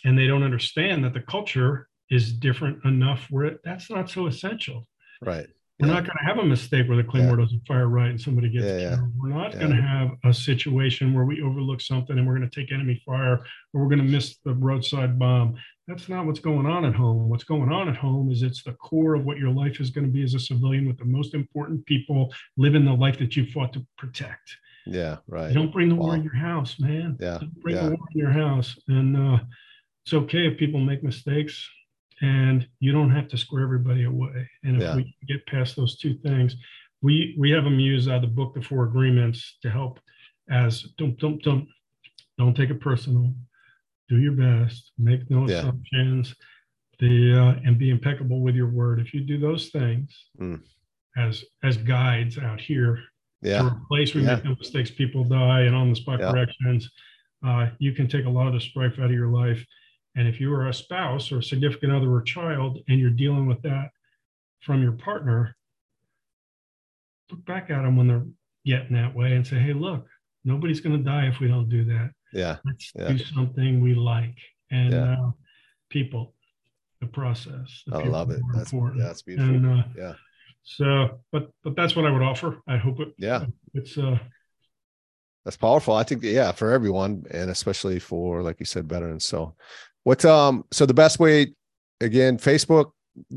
and 0.05 0.17
they 0.17 0.27
don't 0.27 0.43
understand 0.43 1.03
that 1.03 1.13
the 1.13 1.21
culture 1.21 1.87
is 2.09 2.31
different 2.33 2.83
enough 2.85 3.27
where 3.29 3.45
it, 3.45 3.59
that's 3.63 3.89
not 3.89 4.09
so 4.09 4.27
essential. 4.27 4.87
Right. 5.21 5.47
We're 5.79 5.87
Yeah. 5.87 5.93
not 5.95 6.05
going 6.05 6.17
to 6.17 6.25
have 6.25 6.37
a 6.39 6.45
mistake 6.45 6.87
where 6.87 6.97
the 6.97 7.03
claymore 7.03 7.35
doesn't 7.37 7.67
fire 7.67 7.87
right 7.87 8.09
and 8.09 8.19
somebody 8.19 8.49
gets 8.49 8.65
Yeah, 8.65 8.77
yeah. 8.77 8.95
killed. 8.95 9.11
We're 9.17 9.29
not 9.29 9.53
Yeah. 9.53 9.59
going 9.59 9.75
to 9.75 9.81
have 9.81 10.11
a 10.23 10.33
situation 10.33 11.13
where 11.13 11.25
we 11.25 11.41
overlook 11.41 11.81
something 11.81 12.17
and 12.17 12.25
we're 12.25 12.37
going 12.37 12.49
to 12.49 12.59
take 12.61 12.71
enemy 12.71 13.01
fire 13.05 13.43
or 13.73 13.81
we're 13.81 13.89
going 13.89 13.99
to 14.05 14.11
miss 14.11 14.37
the 14.45 14.53
roadside 14.53 15.19
bomb. 15.19 15.55
That's 15.87 16.07
not 16.09 16.25
what's 16.25 16.39
going 16.39 16.65
on 16.65 16.85
at 16.85 16.95
home. 16.95 17.29
What's 17.29 17.43
going 17.43 17.71
on 17.71 17.89
at 17.89 17.95
home 17.97 18.31
is 18.31 18.41
it's 18.41 18.63
the 18.63 18.73
core 18.73 19.13
of 19.15 19.25
what 19.25 19.37
your 19.37 19.51
life 19.51 19.79
is 19.79 19.89
going 19.89 20.05
to 20.07 20.11
be 20.11 20.23
as 20.23 20.33
a 20.33 20.39
civilian 20.39 20.87
with 20.87 20.97
the 20.97 21.05
most 21.05 21.33
important 21.33 21.85
people 21.85 22.33
living 22.57 22.85
the 22.85 22.93
life 22.93 23.17
that 23.19 23.35
you 23.35 23.45
fought 23.45 23.73
to 23.73 23.85
protect. 23.97 24.57
Yeah. 24.89 25.17
Right. 25.27 25.53
Don't 25.53 25.71
bring 25.71 25.89
the 25.89 25.95
war 25.95 26.15
in 26.15 26.23
your 26.23 26.35
house, 26.35 26.79
man. 26.79 27.17
Yeah, 27.19 27.37
Don't 27.39 27.61
bring 27.61 27.75
yeah. 27.75 27.83
the 27.83 27.89
war 27.95 28.07
in 28.13 28.19
your 28.19 28.31
house. 28.31 28.77
And 28.87 29.15
uh, 29.17 29.39
it's 30.05 30.13
okay 30.13 30.47
if 30.47 30.57
people 30.57 30.79
make 30.79 31.03
mistakes 31.03 31.67
and 32.21 32.67
you 32.79 32.91
don't 32.91 33.11
have 33.11 33.27
to 33.29 33.37
square 33.37 33.63
everybody 33.63 34.05
away. 34.05 34.49
And 34.63 34.77
if 34.77 34.81
Yeah. 34.83 34.95
we 34.95 35.15
get 35.27 35.45
past 35.47 35.75
those 35.75 35.97
two 35.97 36.15
things, 36.19 36.55
we 37.01 37.35
we 37.37 37.51
have 37.51 37.63
them 37.63 37.79
use 37.79 38.07
uh, 38.07 38.19
the 38.19 38.27
book, 38.27 38.55
The 38.55 38.61
Four 38.61 38.85
Agreements, 38.85 39.57
to 39.61 39.69
help 39.69 39.99
as 40.49 40.81
don't 40.97 41.17
don't 41.19 41.41
don't 41.43 41.67
don't 42.37 42.55
take 42.55 42.69
it 42.71 42.79
personal. 42.81 43.33
Do 44.09 44.17
your 44.17 44.33
best. 44.33 44.91
Make 44.97 45.29
no 45.29 45.47
Yeah. 45.47 45.57
assumptions. 45.59 46.33
The 46.99 47.33
uh, 47.33 47.59
and 47.65 47.77
be 47.77 47.91
impeccable 47.91 48.41
with 48.41 48.55
your 48.55 48.69
word. 48.69 48.99
If 48.99 49.13
you 49.13 49.21
do 49.21 49.37
those 49.37 49.69
things 49.69 50.09
Mm. 50.39 50.61
as 51.15 51.43
as 51.63 51.77
guides 51.77 52.37
out 52.39 52.59
here 52.59 53.03
Yeah. 53.41 53.61
to 53.63 53.67
replace 53.75 54.13
we 54.15 54.23
Yeah. 54.23 54.35
make 54.35 54.45
no 54.45 54.55
mistakes, 54.55 54.91
people 54.91 55.23
die, 55.23 55.61
and 55.61 55.75
on 55.75 55.89
the 55.89 55.95
spot 55.95 56.19
Yeah. 56.19 56.31
corrections. 56.31 56.89
Uh, 57.43 57.69
you 57.79 57.93
can 57.93 58.07
take 58.07 58.25
a 58.25 58.29
lot 58.29 58.47
of 58.47 58.53
the 58.53 58.59
strife 58.59 58.97
out 58.99 59.05
of 59.05 59.11
your 59.11 59.27
life. 59.29 59.63
And 60.15 60.27
if 60.27 60.39
you 60.41 60.51
are 60.53 60.67
a 60.67 60.73
spouse 60.73 61.31
or 61.31 61.37
a 61.39 61.43
significant 61.43 61.91
other 61.91 62.09
or 62.11 62.21
child, 62.23 62.79
and 62.87 62.99
you're 62.99 63.11
dealing 63.11 63.45
with 63.45 63.61
that 63.61 63.91
from 64.61 64.81
your 64.81 64.93
partner, 64.93 65.55
look 67.29 67.45
back 67.45 67.69
at 67.69 67.83
them 67.83 67.95
when 67.95 68.07
they're 68.07 68.25
getting 68.65 68.93
that 68.95 69.13
way 69.13 69.35
and 69.35 69.45
say, 69.45 69.59
"Hey, 69.59 69.73
look, 69.73 70.07
nobody's 70.43 70.81
going 70.81 70.97
to 70.97 71.03
die 71.03 71.27
if 71.27 71.39
we 71.39 71.47
don't 71.47 71.69
do 71.69 71.83
that. 71.85 72.13
Yeah. 72.33 72.57
Let's 72.65 72.91
Yeah. 72.95 73.09
do 73.09 73.17
something 73.19 73.81
we 73.81 73.93
like." 73.93 74.37
And 74.71 74.93
uh, 74.93 75.31
people, 75.89 76.33
the 76.99 77.07
process. 77.07 77.83
the 77.85 77.97
I 77.97 78.03
love 78.05 78.31
it. 78.31 78.41
That's 78.55 78.73
yeah. 78.73 78.89
That's 78.95 79.21
beautiful. 79.21 79.55
And 79.55 79.65
uh, 79.67 79.83
Yeah. 79.95 80.13
So, 80.69 81.21
but 81.31 81.49
but 81.63 81.75
that's 81.77 81.95
what 81.95 82.03
I 82.05 82.11
would 82.11 82.21
offer. 82.21 82.59
I 82.67 82.75
hope 82.77 82.99
it. 82.99 83.13
Yeah. 83.17 83.45
It's 83.73 83.97
uh 83.97 84.19
That's 85.45 85.55
powerful. 85.57 85.95
I 85.95 86.03
think 86.03 86.23
yeah, 86.23 86.51
for 86.51 86.71
everyone 86.73 87.23
and 87.31 87.49
especially 87.49 87.99
for 87.99 88.43
like 88.43 88.59
you 88.59 88.65
said, 88.65 88.89
veterans. 88.89 89.23
So 89.25 89.55
what's 90.03 90.25
um 90.25 90.65
so 90.71 90.85
the 90.85 90.93
best 90.93 91.19
way 91.19 91.53
again, 92.01 92.37
Facebook, 92.37 92.91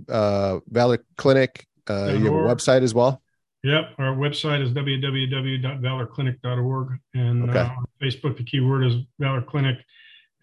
uh 0.08 0.58
Valor 0.68 1.04
Clinic, 1.16 1.66
uh 1.88 2.14
you 2.18 2.24
have 2.24 2.34
a 2.34 2.48
website 2.54 2.82
as 2.82 2.94
well. 2.94 3.22
Yep, 3.62 3.90
our 3.98 4.16
website 4.16 4.62
is 4.64 4.70
www.valorclinic.org, 4.72 6.88
and 7.14 7.50
Okay. 7.50 7.58
uh, 7.60 7.70
Facebook 8.02 8.36
the 8.38 8.42
keyword 8.44 8.84
is 8.86 8.94
Valor 9.18 9.42
Clinic, 9.42 9.76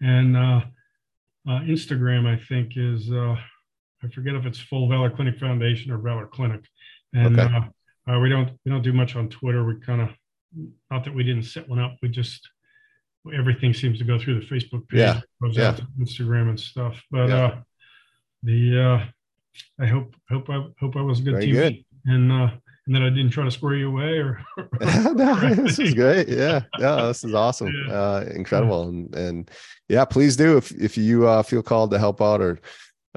and 0.00 0.36
uh, 0.36 0.60
uh, 1.48 1.60
Instagram 1.74 2.26
I 2.26 2.36
think 2.48 2.76
is 2.76 3.10
uh, 3.10 3.36
I 4.02 4.08
forget 4.08 4.34
if 4.34 4.46
it's 4.46 4.58
Full 4.58 4.88
Valor 4.88 5.10
Clinic 5.10 5.38
Foundation 5.38 5.90
or 5.90 5.98
Valor 5.98 6.26
Clinic, 6.26 6.60
and 7.14 7.38
Okay. 7.38 7.54
uh, 7.54 8.12
uh, 8.14 8.20
we 8.20 8.28
don't 8.28 8.50
we 8.64 8.70
don't 8.70 8.82
do 8.82 8.92
much 8.92 9.16
on 9.16 9.28
Twitter. 9.28 9.64
We 9.64 9.74
kind 9.80 10.00
of 10.00 10.10
not 10.90 11.04
that 11.04 11.14
we 11.14 11.24
didn't 11.24 11.42
set 11.44 11.68
one 11.68 11.78
up, 11.78 11.96
we 12.02 12.08
just 12.08 12.48
everything 13.34 13.74
seems 13.74 13.98
to 13.98 14.04
go 14.04 14.18
through 14.18 14.40
the 14.40 14.46
Facebook 14.46 14.88
page, 14.88 15.00
Yeah, 15.00 15.20
goes 15.42 15.56
yeah. 15.56 15.68
out 15.68 15.76
to 15.78 15.86
Instagram 16.00 16.48
and 16.48 16.58
stuff. 16.60 17.02
But 17.10 17.28
Yeah. 17.28 17.44
uh, 17.44 17.56
the 18.42 18.80
uh, 18.80 19.04
I 19.80 19.86
hope 19.86 20.14
hope 20.30 20.48
I 20.48 20.64
hope 20.80 20.96
I 20.96 21.02
was 21.02 21.20
a 21.20 21.22
good 21.22 21.32
Very 21.34 21.46
team 21.46 21.54
good. 21.54 21.84
and 22.06 22.32
uh, 22.32 22.50
and 22.86 22.94
then 22.94 23.02
I 23.02 23.10
didn't 23.10 23.30
try 23.30 23.44
to 23.44 23.50
square 23.50 23.74
you 23.74 23.88
away 23.88 24.18
or. 24.18 24.40
no, 24.80 25.34
this 25.54 25.78
is 25.78 25.92
great. 25.92 26.28
Yeah, 26.28 26.62
yeah, 26.78 27.02
this 27.06 27.24
is 27.24 27.34
awesome, 27.34 27.70
yeah. 27.86 27.92
uh, 27.92 28.24
incredible, 28.34 28.88
and 28.88 29.14
and 29.14 29.50
yeah, 29.88 30.04
please 30.06 30.36
do 30.36 30.56
if 30.56 30.70
if 30.72 30.96
you 30.96 31.26
uh, 31.26 31.42
feel 31.42 31.62
called 31.62 31.90
to 31.90 31.98
help 31.98 32.22
out 32.22 32.40
or 32.40 32.60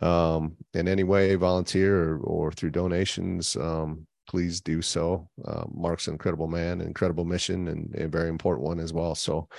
um, 0.02 0.56
in 0.74 0.88
any 0.88 1.04
way 1.04 1.36
volunteer 1.36 2.14
or, 2.14 2.18
or 2.20 2.52
through 2.52 2.72
donations. 2.72 3.56
Um, 3.56 4.08
please 4.32 4.62
do 4.62 4.82
so. 4.82 5.28
Uh, 5.46 5.66
Mark's 5.74 6.08
an 6.08 6.14
incredible 6.14 6.48
man, 6.48 6.80
incredible 6.80 7.26
mission, 7.26 7.68
and 7.68 7.94
a 7.96 8.08
very 8.08 8.30
important 8.30 8.66
one 8.66 8.80
as 8.80 8.94
well. 8.94 9.14
So, 9.14 9.50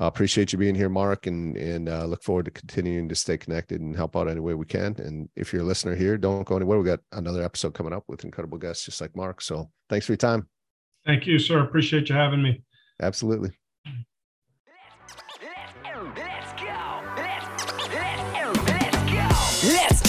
uh, 0.00 0.06
appreciate 0.06 0.52
you 0.52 0.58
being 0.58 0.74
here, 0.74 0.88
Mark, 0.88 1.26
and 1.26 1.56
and 1.56 1.88
uh, 1.88 2.06
look 2.06 2.22
forward 2.22 2.46
to 2.46 2.50
continuing 2.50 3.08
to 3.10 3.14
stay 3.14 3.36
connected 3.36 3.80
and 3.80 3.94
help 3.94 4.16
out 4.16 4.28
any 4.28 4.40
way 4.40 4.54
we 4.54 4.64
can. 4.64 4.94
And 4.98 5.28
if 5.36 5.52
you're 5.52 5.62
a 5.62 5.66
listener 5.66 5.94
here, 5.94 6.16
don't 6.16 6.46
go 6.46 6.56
anywhere. 6.56 6.78
We 6.78 6.86
got 6.86 7.00
another 7.12 7.42
episode 7.42 7.74
coming 7.74 7.92
up 7.92 8.04
with 8.08 8.24
incredible 8.24 8.58
guests 8.58 8.86
just 8.86 9.00
like 9.00 9.14
Mark. 9.14 9.42
So, 9.42 9.70
thanks 9.90 10.06
for 10.06 10.12
your 10.12 10.18
time. 10.18 10.48
Thank 11.04 11.26
you, 11.26 11.38
sir. 11.38 11.60
Appreciate 11.60 12.08
you 12.08 12.14
having 12.14 12.42
me. 12.42 12.62
Absolutely. 13.00 13.50